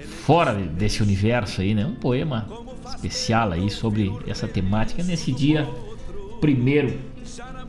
[0.06, 1.84] fora desse universo aí, né?
[1.84, 2.46] Um poema
[2.94, 5.68] especial aí sobre essa temática nesse dia
[6.40, 6.98] primeiro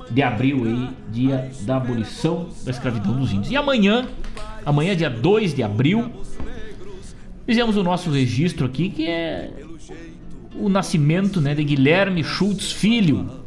[0.10, 3.52] de abril aí, dia da abolição da escravidão dos índios.
[3.52, 4.08] E amanhã
[4.66, 6.12] Amanhã, dia 2 de abril,
[7.48, 9.50] fizemos o nosso registro aqui, que é
[10.56, 13.42] o nascimento né, de Guilherme Schultz Filho.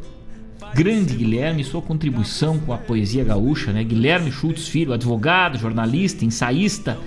[0.74, 3.84] Grande Guilherme, sua contribuição com a poesia gaúcha, né?
[3.84, 6.98] Guilherme Schultz Filho, advogado, jornalista, ensaísta,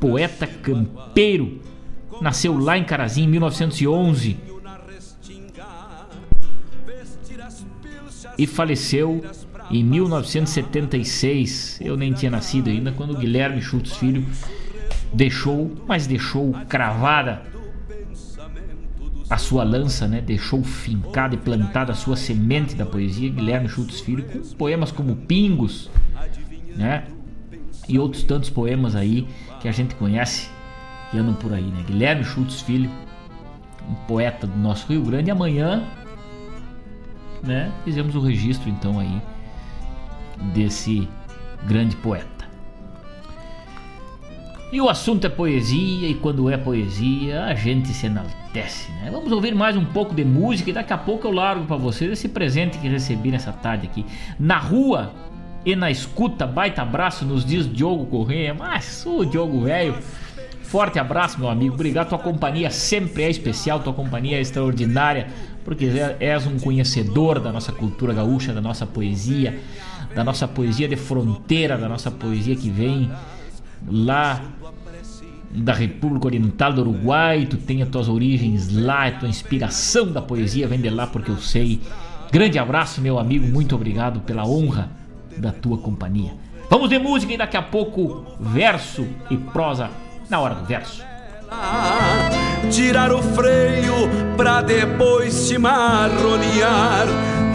[0.00, 1.60] poeta campeiro.
[2.22, 4.36] Nasceu lá em Carazinho em 1911
[8.38, 9.24] e faleceu
[9.68, 11.80] em 1976.
[11.80, 14.24] Eu nem tinha nascido ainda quando Guilherme Schultz Filho
[15.12, 17.42] deixou, mas deixou cravada
[19.28, 20.20] a sua lança, né?
[20.20, 25.16] Deixou fincada e plantada a sua semente da poesia, Guilherme Schultz Filho, com poemas como
[25.16, 25.90] Pingos,
[26.76, 27.02] né?
[27.88, 29.26] E outros tantos poemas aí
[29.60, 30.51] que a gente conhece
[31.12, 31.84] que andam por aí, né?
[31.86, 32.90] Guilherme Schultz Filho,
[33.88, 35.84] um poeta do nosso Rio Grande, e amanhã,
[37.42, 37.70] né?
[37.84, 39.20] Fizemos o registro então aí
[40.54, 41.06] desse
[41.66, 42.32] grande poeta.
[44.72, 49.10] E o assunto é poesia, e quando é poesia, a gente se enaltece, né?
[49.12, 52.10] Vamos ouvir mais um pouco de música e daqui a pouco eu largo para vocês
[52.10, 54.06] esse presente que recebi nessa tarde aqui.
[54.40, 55.12] Na rua
[55.62, 58.54] e na escuta, baita abraço, nos diz Diogo Correia.
[58.54, 59.98] Mas o Diogo velho,
[60.72, 61.74] forte abraço, meu amigo.
[61.74, 65.26] Obrigado, tua companhia sempre é especial, tua companhia é extraordinária,
[65.66, 65.86] porque
[66.18, 69.60] és um conhecedor da nossa cultura gaúcha, da nossa poesia,
[70.14, 73.12] da nossa poesia de fronteira, da nossa poesia que vem
[73.86, 74.40] lá
[75.50, 80.22] da República Oriental do Uruguai, tu tem as tuas origens lá, a tua inspiração da
[80.22, 81.82] poesia vem de lá porque eu sei.
[82.32, 84.90] Grande abraço, meu amigo, muito obrigado pela honra
[85.36, 86.32] da tua companhia.
[86.70, 89.90] Vamos de música e daqui a pouco verso e prosa
[90.32, 91.04] na hora do verso.
[92.70, 97.06] Tirar o freio pra depois se marronear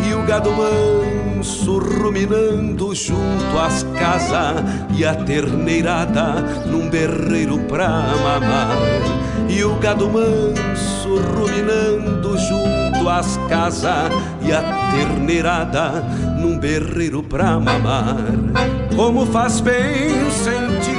[0.07, 4.63] e o gado manso ruminando junto às casas
[4.95, 6.35] e a terneirada
[6.67, 8.77] num berreiro pra mamar.
[9.49, 14.11] E o gado manso ruminando junto às casas
[14.43, 16.03] e a terneirada
[16.39, 18.17] num berreiro pra mamar.
[18.95, 20.96] Como faz bem sentir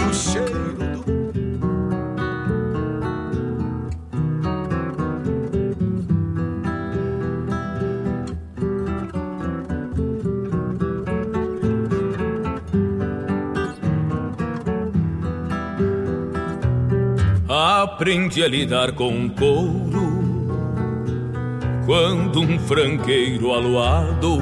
[17.80, 20.48] Aprendi a lidar com couro
[21.86, 24.38] quando um franqueiro aluado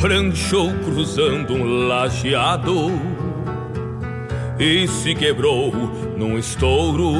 [0.00, 2.92] pranchou cruzando um lajeado
[4.56, 5.72] e se quebrou
[6.16, 7.14] num estouro.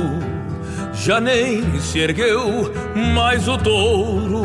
[0.94, 2.72] Já nem se ergueu
[3.12, 4.44] mais o touro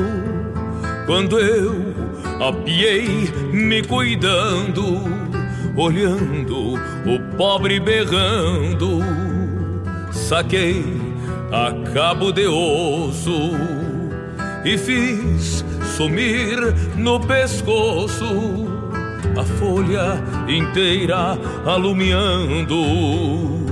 [1.05, 1.93] quando eu
[2.41, 5.03] apiei me cuidando,
[5.75, 9.32] olhando o pobre berrando
[10.23, 10.85] saquei
[11.51, 13.51] a cabo de osso
[14.63, 15.65] e fiz
[15.97, 16.57] sumir
[16.95, 18.65] no pescoço
[19.37, 23.62] a folha inteira alumiando.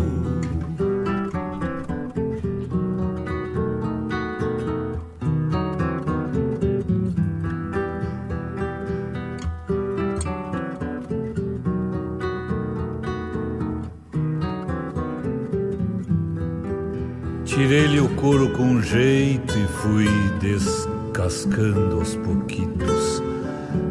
[17.62, 20.08] Tirei-lhe o couro com jeito e fui
[20.40, 23.22] descascando aos pouquitos.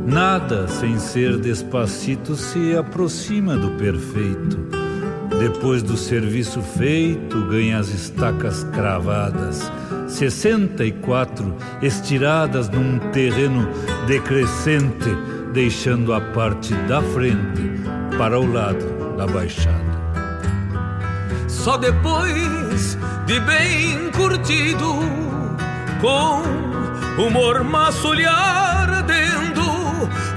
[0.05, 4.59] Nada sem ser despacito se aproxima do perfeito.
[5.39, 9.71] Depois do serviço feito, ganha as estacas cravadas,
[10.09, 13.69] sessenta e quatro estiradas num terreno
[14.09, 15.17] decrescente,
[15.55, 17.71] deixando a parte da frente
[18.19, 19.79] para o lado da baixada.
[21.47, 22.60] Só depois
[23.31, 24.98] de bem curtido,
[26.01, 29.62] com mormaço lhe ardendo,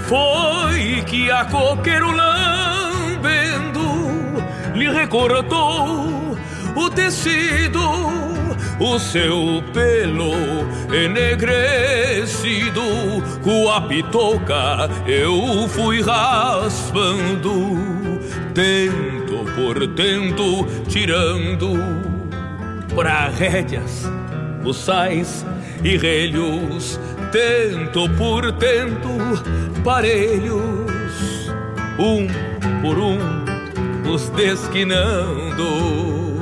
[0.02, 3.82] foi que a coqueiro lambendo
[4.76, 6.38] lhe recortou
[6.76, 7.82] o tecido,
[8.80, 10.36] o seu pelo
[10.94, 12.84] enegrecido,
[13.42, 17.80] com a pitoca eu fui raspando,
[18.54, 22.13] tento por tento, tirando
[22.96, 24.10] para rédeas,
[24.64, 25.46] buçais
[25.84, 27.00] e relhos,
[27.32, 29.10] tento por tento,
[29.84, 31.52] parelhos,
[32.00, 32.26] um
[32.82, 33.18] por um,
[34.12, 36.33] os desquinando.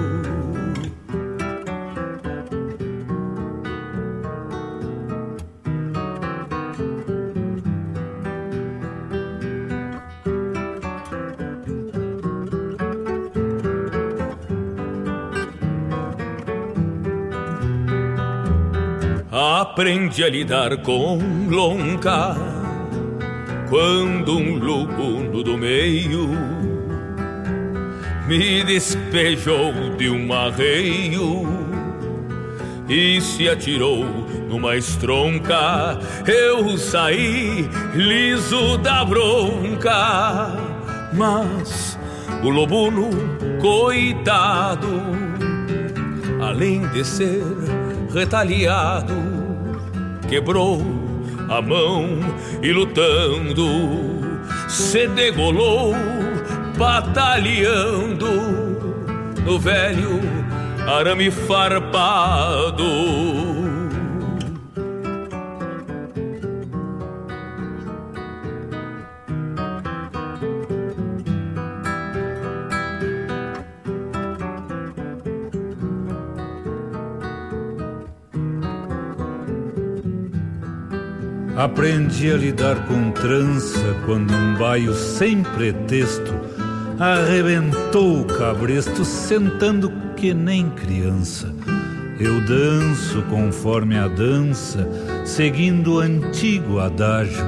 [19.81, 21.17] Aprendi a lidar com
[21.49, 22.35] lonca
[23.67, 26.29] quando um lubuno do meio
[28.27, 31.47] me despejou de um arreio
[32.87, 34.05] e se atirou
[34.47, 35.97] numa estronca.
[36.27, 40.59] Eu saí liso da bronca,
[41.11, 41.97] mas
[42.43, 43.09] o lobuno
[43.59, 45.01] coitado,
[46.39, 47.41] além de ser
[48.13, 49.30] retalhado,
[50.31, 50.81] quebrou
[51.49, 52.07] a mão
[52.63, 53.67] e lutando
[54.69, 55.93] se degolou,
[56.77, 58.31] batalhando
[59.45, 60.21] no velho
[60.87, 62.85] arame farpado.
[81.61, 86.33] Aprendi a lidar com trança quando um baio sem pretexto
[86.99, 91.53] arrebentou o cabresto sentando que nem criança.
[92.19, 94.89] Eu danço conforme a dança,
[95.23, 97.45] seguindo o antigo adágio.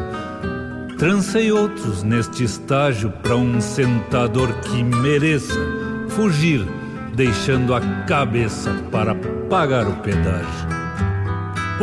[1.00, 5.60] Trancei outros neste estágio para um sentador que mereça
[6.10, 6.64] fugir,
[7.16, 9.16] deixando a cabeça para
[9.50, 10.73] pagar o pedágio.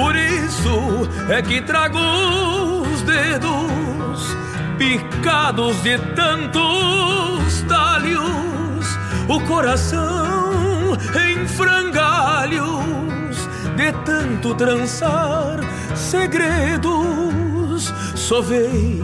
[0.01, 4.35] Por isso é que trago os dedos
[4.78, 8.98] picados de tantos talhos,
[9.28, 12.66] o coração em frangalhos
[13.77, 15.60] de tanto trançar
[15.94, 17.93] segredos.
[18.14, 19.02] Sovei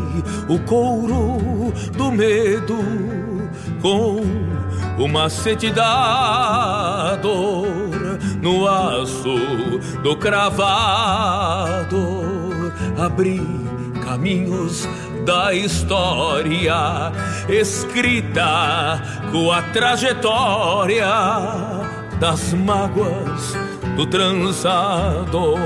[0.48, 2.78] o couro do medo
[3.82, 4.22] com
[4.98, 7.75] o macete da dor
[8.46, 9.36] no aço
[10.04, 11.96] do cravado.
[12.96, 13.42] Abri
[14.04, 14.88] caminhos
[15.24, 17.12] da história
[17.48, 19.02] escrita
[19.32, 21.10] com a trajetória
[22.20, 23.56] das mágoas
[23.96, 25.58] do trançador,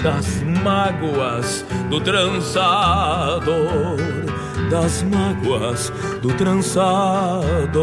[0.00, 3.96] das mágoas do trançador,
[4.70, 5.92] das mágoas
[6.22, 7.74] do trançador.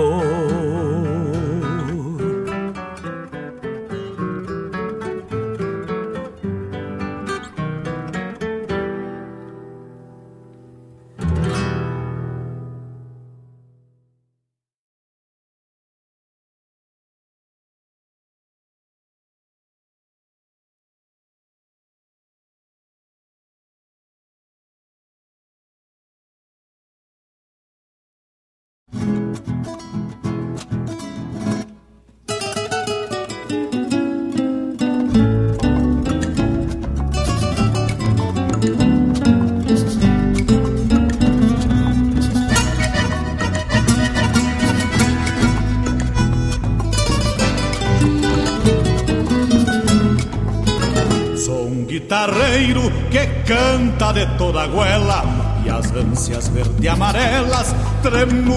[54.41, 55.23] Toda a goela
[55.63, 58.49] e as ânsias verde-amarelas tremulam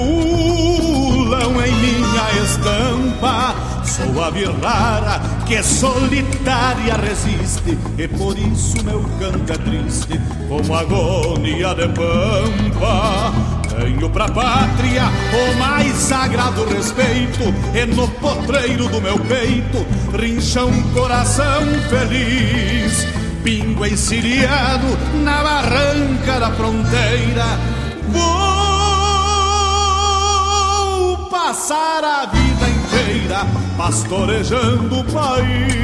[1.62, 3.54] em minha estampa.
[3.84, 11.74] Sou a virrara que solitária resiste e por isso meu canto é triste como agonia
[11.74, 13.34] de pampa.
[13.78, 15.02] Tenho pra pátria
[15.32, 19.84] o mais sagrado respeito E no potreiro do meu peito
[20.16, 27.44] rincha um coração feliz pingo encilhado na barranca da fronteira.
[28.08, 28.38] Vou
[31.28, 33.46] passar a vida inteira
[33.76, 35.74] pastorejando o país.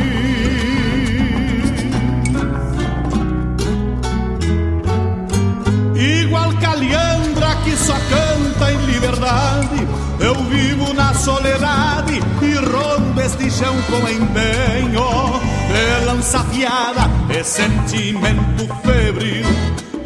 [5.95, 9.87] Igual Caliandra que só canta em liberdade,
[10.19, 18.67] eu vivo na soledade e rompo este chão com empenho de lança fiada e sentimento
[18.83, 19.47] febril.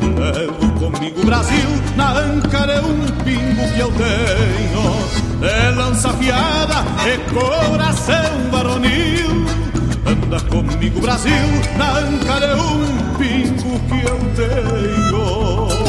[0.00, 4.84] Levo comigo Brasil na anca de um pingo que eu tenho.
[5.40, 9.44] De lança fiada e coração varonil.
[10.06, 11.32] Anda comigo Brasil
[11.76, 15.83] na anca de um pingo que eu tenho.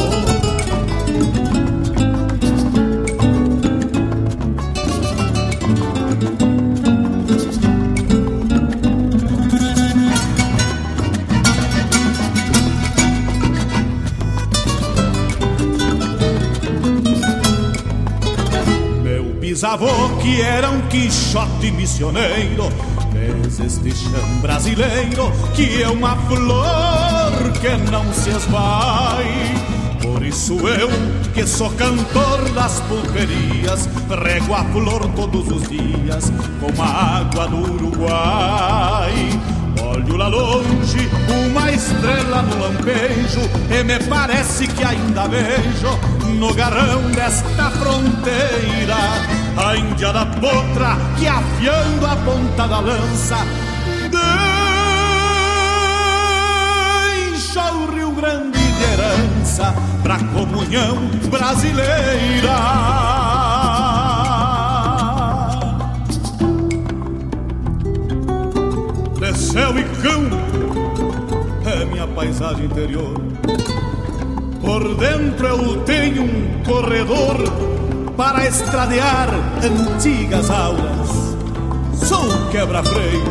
[19.56, 22.68] Bisavô que era um quixote missioneiro.
[23.10, 29.54] Fez este chão brasileiro que é uma flor que não se esvai.
[30.02, 30.90] Por isso eu,
[31.32, 33.88] que sou cantor das pulperias
[34.22, 36.30] Rego a flor todos os dias
[36.60, 39.14] com a água do Uruguai.
[39.82, 45.98] Olho lá longe uma estrela no lampejo E me parece que ainda vejo
[46.38, 53.38] no garrão desta fronteira A índia da potra que afiando a ponta da lança
[57.30, 60.96] Deixa o Rio Grande de herança Pra comunhão
[61.30, 62.56] brasileira
[69.56, 70.36] céu e campo
[71.64, 73.14] é minha paisagem interior.
[74.60, 77.75] Por dentro eu tenho um corredor
[78.16, 79.28] para estradear
[79.62, 81.36] antigas aulas.
[81.94, 83.24] Sou quebra-freio,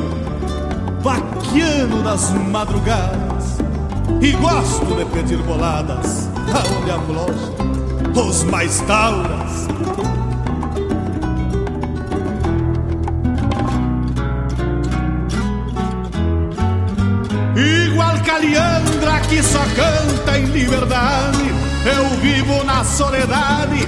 [1.02, 3.58] vaquiano das madrugadas
[4.22, 7.56] e gosto de pedir boladas aonde aflojam
[8.28, 9.68] os mais tauras
[17.56, 21.46] Igual Caliandra que só canta em liberdade
[21.86, 23.86] Eu vivo na soledade e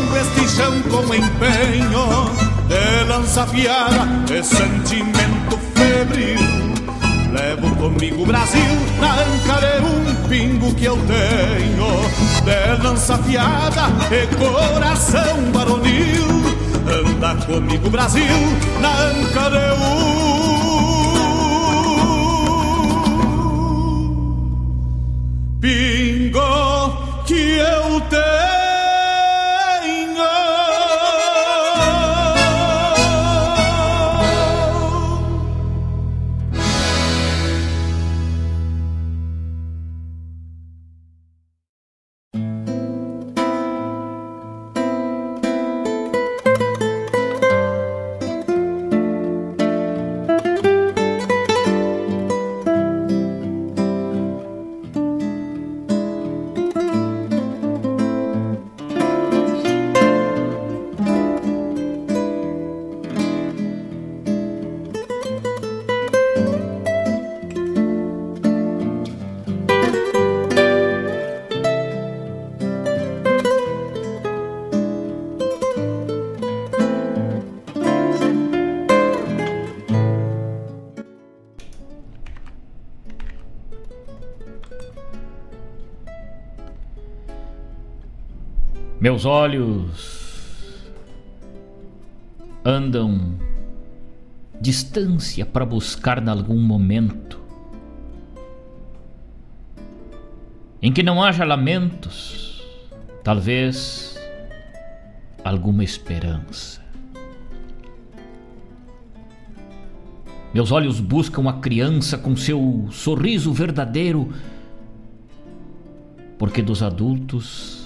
[0.00, 2.30] rompo este chão com empenho
[2.66, 6.40] De lança fiada e sentimento febril.
[7.32, 8.60] Levo comigo o Brasil
[9.00, 11.86] na anca de um pingo que eu tenho
[12.44, 16.40] De lança fiada e coração varonil.
[16.86, 18.24] Anda comigo Brasil
[18.80, 20.30] na anca de um
[25.60, 25.99] pingo
[89.10, 90.88] Meus olhos
[92.64, 93.36] andam
[94.60, 97.40] distância para buscar em algum momento
[100.80, 102.64] em que não haja lamentos,
[103.24, 104.16] talvez
[105.42, 106.80] alguma esperança.
[110.54, 114.32] Meus olhos buscam a criança com seu sorriso verdadeiro,
[116.38, 117.79] porque dos adultos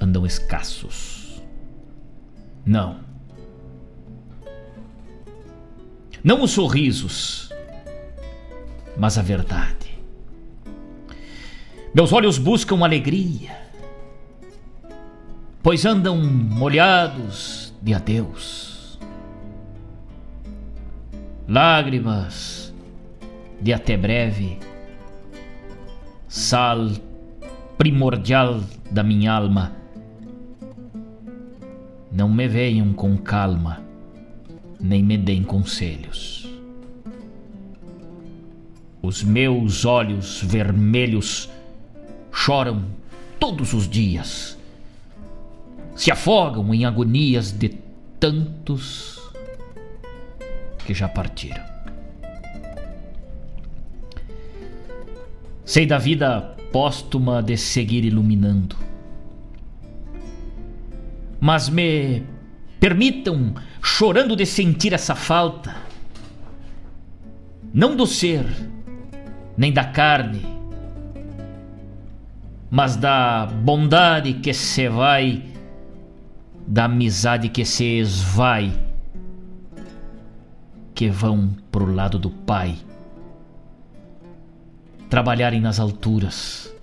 [0.00, 1.42] andam escassos.
[2.64, 3.00] Não.
[6.22, 7.50] Não os sorrisos,
[8.96, 9.98] mas a verdade.
[11.94, 13.56] Meus olhos buscam alegria,
[15.62, 18.98] pois andam molhados de adeus.
[21.48, 22.72] Lágrimas
[23.60, 24.58] de até breve,
[26.28, 26.90] sal
[27.76, 28.60] primordial
[28.90, 29.79] da minha alma
[32.10, 33.82] não me venham com calma,
[34.80, 36.48] nem me deem conselhos.
[39.00, 41.48] Os meus olhos vermelhos
[42.32, 42.84] choram
[43.38, 44.58] todos os dias,
[45.94, 47.70] se afogam em agonias de
[48.18, 49.20] tantos
[50.84, 51.62] que já partiram.
[55.64, 58.89] Sei da vida póstuma de seguir iluminando
[61.40, 62.22] mas me
[62.78, 65.74] permitam, chorando de sentir essa falta,
[67.72, 68.44] não do ser,
[69.56, 70.44] nem da carne,
[72.70, 75.42] mas da bondade que se vai,
[76.66, 78.72] da amizade que se esvai,
[80.94, 82.76] que vão pro lado do Pai,
[85.08, 86.74] trabalharem nas alturas,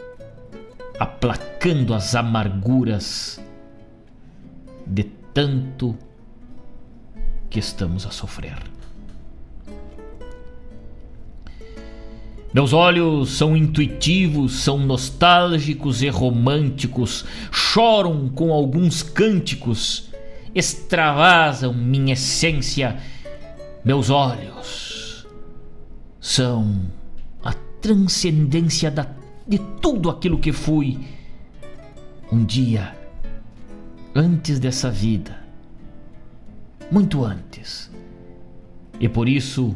[1.00, 3.40] aplacando as amarguras
[4.98, 5.96] de tanto
[7.52, 8.58] que estamos a sofrer.
[12.52, 20.10] Meus olhos são intuitivos, são nostálgicos e românticos, choram com alguns cânticos,
[20.56, 22.98] extravasam minha essência.
[23.86, 25.28] Meus olhos
[26.20, 26.82] são
[27.44, 29.06] a transcendência da,
[29.48, 30.98] de tudo aquilo que fui
[32.32, 32.97] um dia
[34.18, 35.38] antes dessa vida,
[36.90, 37.92] muito antes,
[39.00, 39.76] e por isso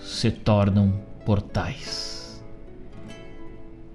[0.00, 0.94] se tornam
[1.26, 2.40] portais.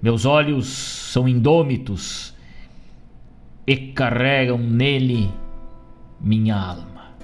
[0.02, 2.34] Meus olhos são indômitos
[3.66, 5.32] e carregam nele
[6.20, 7.14] minha alma.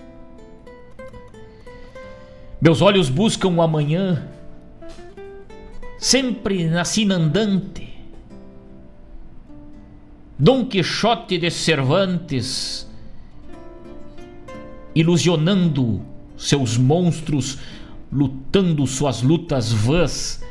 [2.59, 4.27] Meus olhos buscam o amanhã,
[5.99, 6.85] sempre na
[7.17, 7.96] andante.
[10.39, 12.87] Dom Quixote de Cervantes,
[14.95, 16.03] ilusionando
[16.37, 17.59] seus monstros,
[18.13, 20.45] lutando suas lutas vãs,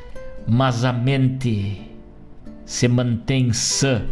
[0.47, 1.83] mas a mente
[2.65, 4.03] se mantém sã,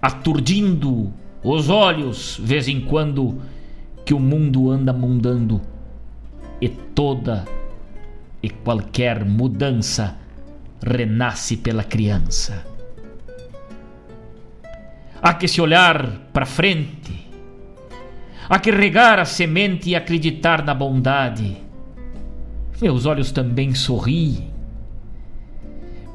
[0.00, 1.12] aturdindo
[1.44, 3.42] os olhos, vez em quando,
[4.06, 5.60] que o mundo anda mundando
[6.62, 7.44] e toda
[8.42, 10.16] e qualquer mudança
[10.82, 12.69] renasce pela criança.
[15.22, 17.28] Há que se olhar para frente,
[18.48, 21.56] há que regar a semente e acreditar na bondade.
[22.80, 24.50] Meus olhos também sorriem,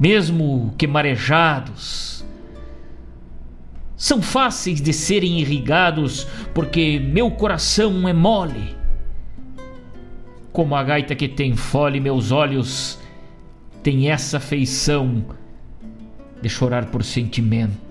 [0.00, 2.24] mesmo que marejados.
[3.96, 8.76] São fáceis de serem irrigados porque meu coração é mole
[10.56, 12.98] como a gaita que tem fole, meus olhos
[13.82, 15.22] têm essa feição
[16.40, 17.85] de chorar por sentimento.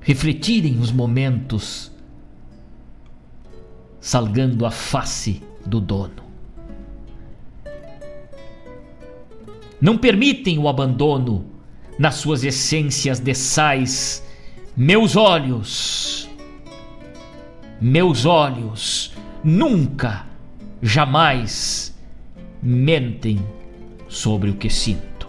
[0.00, 1.92] Refletirem os momentos,
[4.00, 6.22] salgando a face do dono.
[9.80, 11.44] Não permitem o abandono
[11.98, 14.24] nas suas essências de sais.
[14.76, 16.28] Meus olhos,
[17.80, 19.12] meus olhos
[19.42, 20.26] nunca,
[20.80, 21.94] jamais
[22.62, 23.40] mentem
[24.08, 25.28] sobre o que sinto.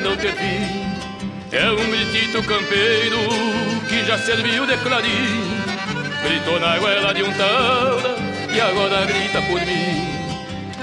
[0.00, 0.86] Não ter fim
[1.50, 3.18] É um gritito campeiro
[3.88, 5.62] que já serviu de clarim.
[6.22, 8.16] Gritou na goela de um taura
[8.54, 10.22] e agora grita por mim.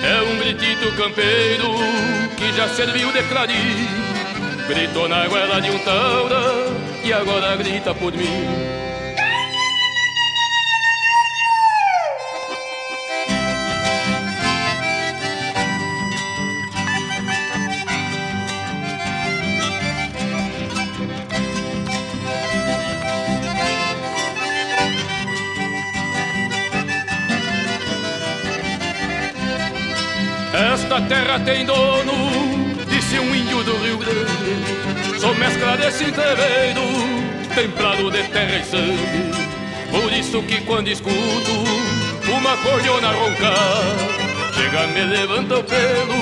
[0.03, 1.73] É um gritito campeiro
[2.37, 3.87] que já serviu de clarim.
[4.67, 6.39] Gritou na goela de um taura
[7.03, 8.88] e agora grita por mim
[31.45, 32.13] Tem dono,
[32.87, 35.19] disse um índio do Rio Grande.
[35.19, 36.81] Sou mescla desse entreveiro,
[37.55, 39.49] templado de terra e sangue.
[39.91, 41.51] Por isso que quando escuto
[42.31, 43.95] uma cordiona roncar,
[44.53, 46.15] chega, me levanta o pelo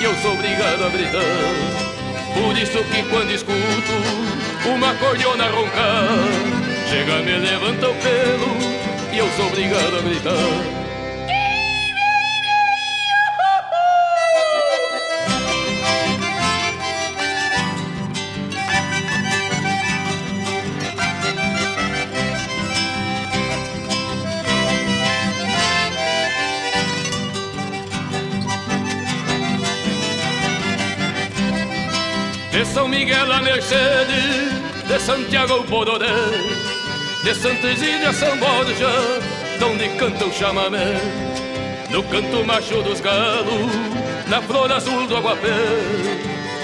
[0.00, 1.82] e eu sou obrigado a gritar.
[2.34, 6.08] Por isso que quando escuto uma cordiona roncar,
[6.88, 10.81] chega, me levanta o pelo e eu sou obrigado a gritar.
[33.72, 36.06] A Mercedes, de Santiago o Bororé,
[37.24, 38.90] de Santa Isília São Borja,
[39.58, 41.00] donde canta o chamamé,
[41.90, 43.72] no canto macho dos galos,
[44.28, 45.48] na flor azul do aguapé,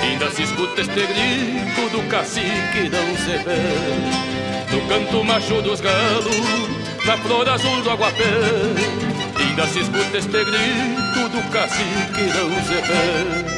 [0.03, 7.07] ainda se escuta este grito do cacique não se vê, no canto macho dos galos,
[7.07, 8.25] na flor azul do aguapé,
[9.39, 13.58] ainda se escuta este grito do cacique não se vê.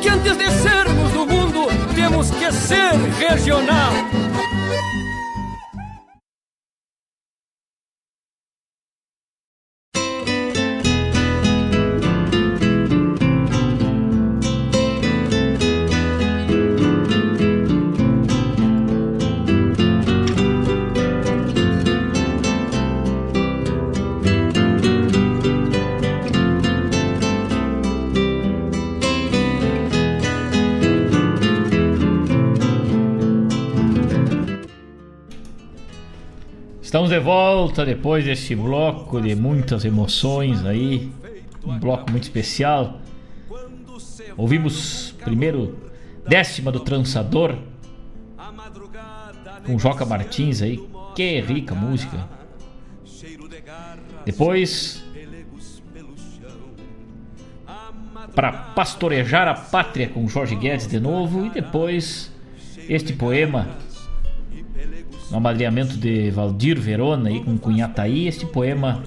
[0.00, 3.92] que antes de sermos do mundo, temos que ser regional.
[37.10, 41.10] Estamos de volta depois desse bloco de muitas emoções aí,
[41.66, 43.00] um bloco muito especial.
[44.36, 45.76] Ouvimos primeiro
[46.28, 47.56] décima do Trançador
[49.66, 50.78] com Joca Martins aí,
[51.16, 52.28] que rica música.
[54.24, 55.02] Depois
[58.36, 62.32] para pastorejar a pátria com Jorge Guedes de novo e depois
[62.88, 63.68] este poema
[65.30, 69.02] no amadrinhamento de Valdir Verona aí com Cunhataí, este poema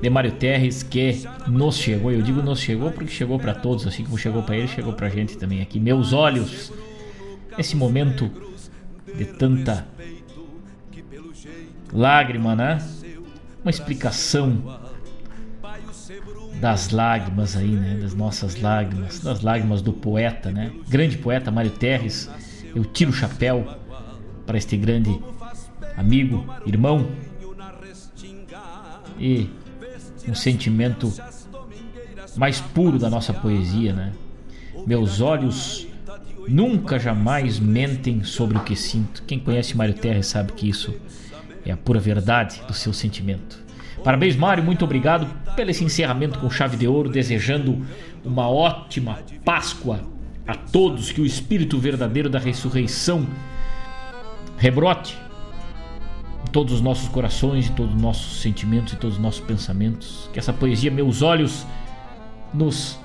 [0.00, 2.12] de Mário Terres que nos chegou.
[2.12, 5.08] Eu digo nos chegou porque chegou para todos, assim como chegou para ele, chegou pra
[5.08, 5.80] gente também aqui.
[5.80, 6.72] Meus olhos,
[7.58, 8.30] esse momento
[9.16, 9.86] de tanta
[11.92, 12.78] lágrima, né?
[13.62, 14.80] Uma explicação
[16.60, 17.98] das lágrimas aí, né?
[18.00, 20.72] Das nossas lágrimas, das lágrimas do poeta, né?
[20.88, 22.30] Grande poeta Mário Terres.
[22.74, 23.66] Eu tiro o chapéu
[24.46, 25.18] para este grande
[25.96, 27.08] amigo, irmão
[29.18, 29.50] e
[30.28, 31.12] um sentimento
[32.36, 34.12] mais puro da nossa poesia, né?
[34.86, 35.88] Meus olhos
[36.48, 39.22] nunca jamais mentem sobre o que sinto.
[39.24, 40.94] Quem conhece Mário Terra sabe que isso
[41.64, 43.64] é a pura verdade do seu sentimento.
[44.04, 47.84] Parabéns, Mário, muito obrigado pelo esse encerramento com chave de ouro, desejando
[48.24, 50.00] uma ótima Páscoa
[50.46, 53.26] a todos, que o espírito verdadeiro da ressurreição
[54.58, 55.16] rebrote
[56.46, 60.30] em todos os nossos corações, em todos os nossos sentimentos e todos os nossos pensamentos.
[60.32, 61.66] Que essa poesia, meus olhos,
[62.52, 62.98] nos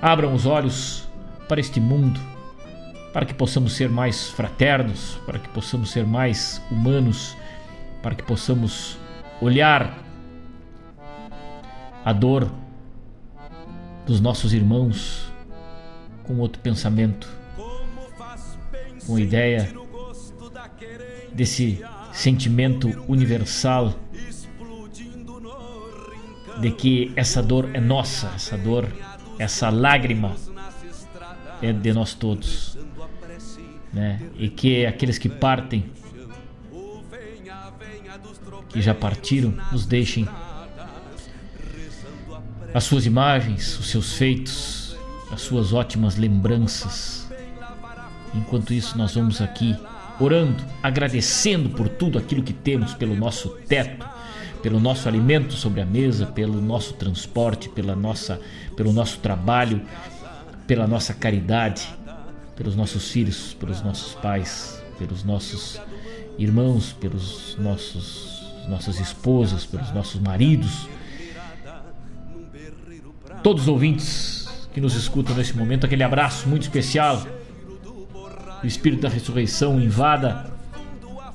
[0.00, 1.08] abram os olhos
[1.48, 2.20] para este mundo,
[3.12, 7.36] para que possamos ser mais fraternos, para que possamos ser mais humanos,
[8.02, 8.98] para que possamos
[9.40, 9.98] olhar
[12.04, 12.50] a dor
[14.06, 15.30] dos nossos irmãos
[16.24, 17.28] com outro pensamento,
[19.06, 19.72] com ideia
[21.32, 23.94] desse sentimento universal
[26.60, 28.88] de que essa dor é nossa, essa dor,
[29.38, 30.34] essa lágrima
[31.62, 32.76] é de nós todos,
[33.92, 34.20] né?
[34.36, 35.84] E que aqueles que partem,
[38.68, 40.28] que já partiram, nos deixem
[42.74, 44.96] as suas imagens, os seus feitos,
[45.30, 47.28] as suas ótimas lembranças.
[48.34, 49.76] Enquanto isso, nós vamos aqui
[50.20, 54.06] orando, agradecendo por tudo aquilo que temos, pelo nosso teto,
[54.62, 58.40] pelo nosso alimento sobre a mesa, pelo nosso transporte, pela nossa,
[58.76, 59.82] pelo nosso trabalho,
[60.66, 61.88] pela nossa caridade,
[62.56, 65.80] pelos nossos filhos, pelos nossos pais, pelos nossos
[66.36, 68.38] irmãos, pelos nossos
[68.68, 70.86] nossas esposas, pelos nossos maridos,
[73.42, 77.26] todos os ouvintes que nos escutam nesse momento, aquele abraço muito especial
[78.62, 80.50] o Espírito da ressurreição invada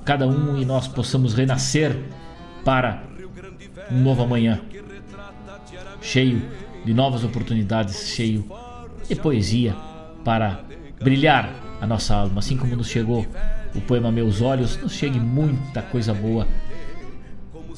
[0.04, 1.98] cada um e nós possamos renascer
[2.64, 3.04] para
[3.92, 4.62] um novo amanhã,
[6.02, 6.42] cheio
[6.86, 8.46] de novas oportunidades, cheio
[9.08, 9.76] de poesia
[10.24, 10.62] para
[11.02, 11.50] brilhar
[11.82, 13.26] a nossa alma, assim como nos chegou
[13.76, 16.48] o poema Meus Olhos, nos chegue muita coisa boa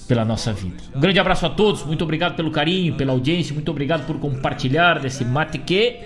[0.07, 0.77] pela nossa vida.
[0.95, 4.99] Um grande abraço a todos, muito obrigado pelo carinho, pela audiência, muito obrigado por compartilhar
[4.99, 6.01] desse mate que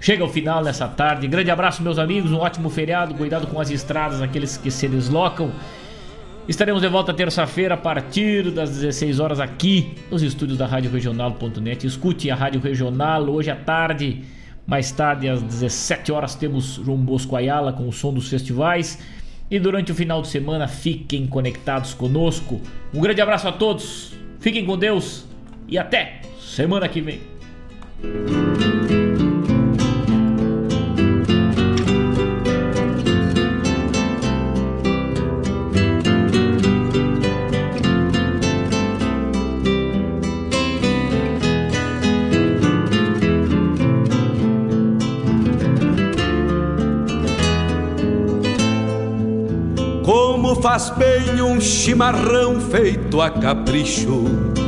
[0.00, 1.28] chega ao final nessa tarde.
[1.28, 5.52] Grande abraço, meus amigos, um ótimo feriado, cuidado com as estradas, aqueles que se deslocam.
[6.48, 11.86] Estaremos de volta terça-feira a partir das 16 horas aqui nos estúdios da Rádio Regional.net.
[11.86, 14.24] Escute a Rádio Regional hoje à tarde.
[14.66, 18.98] Mais tarde, às 17 horas, temos João Bosco Ayala com o som dos festivais.
[19.50, 22.60] E durante o final de semana, fiquem conectados conosco.
[22.92, 25.26] Um grande abraço a todos, fiquem com Deus
[25.68, 27.20] e até semana que vem.
[50.60, 54.50] Faz bem um chimarrão feito a capricho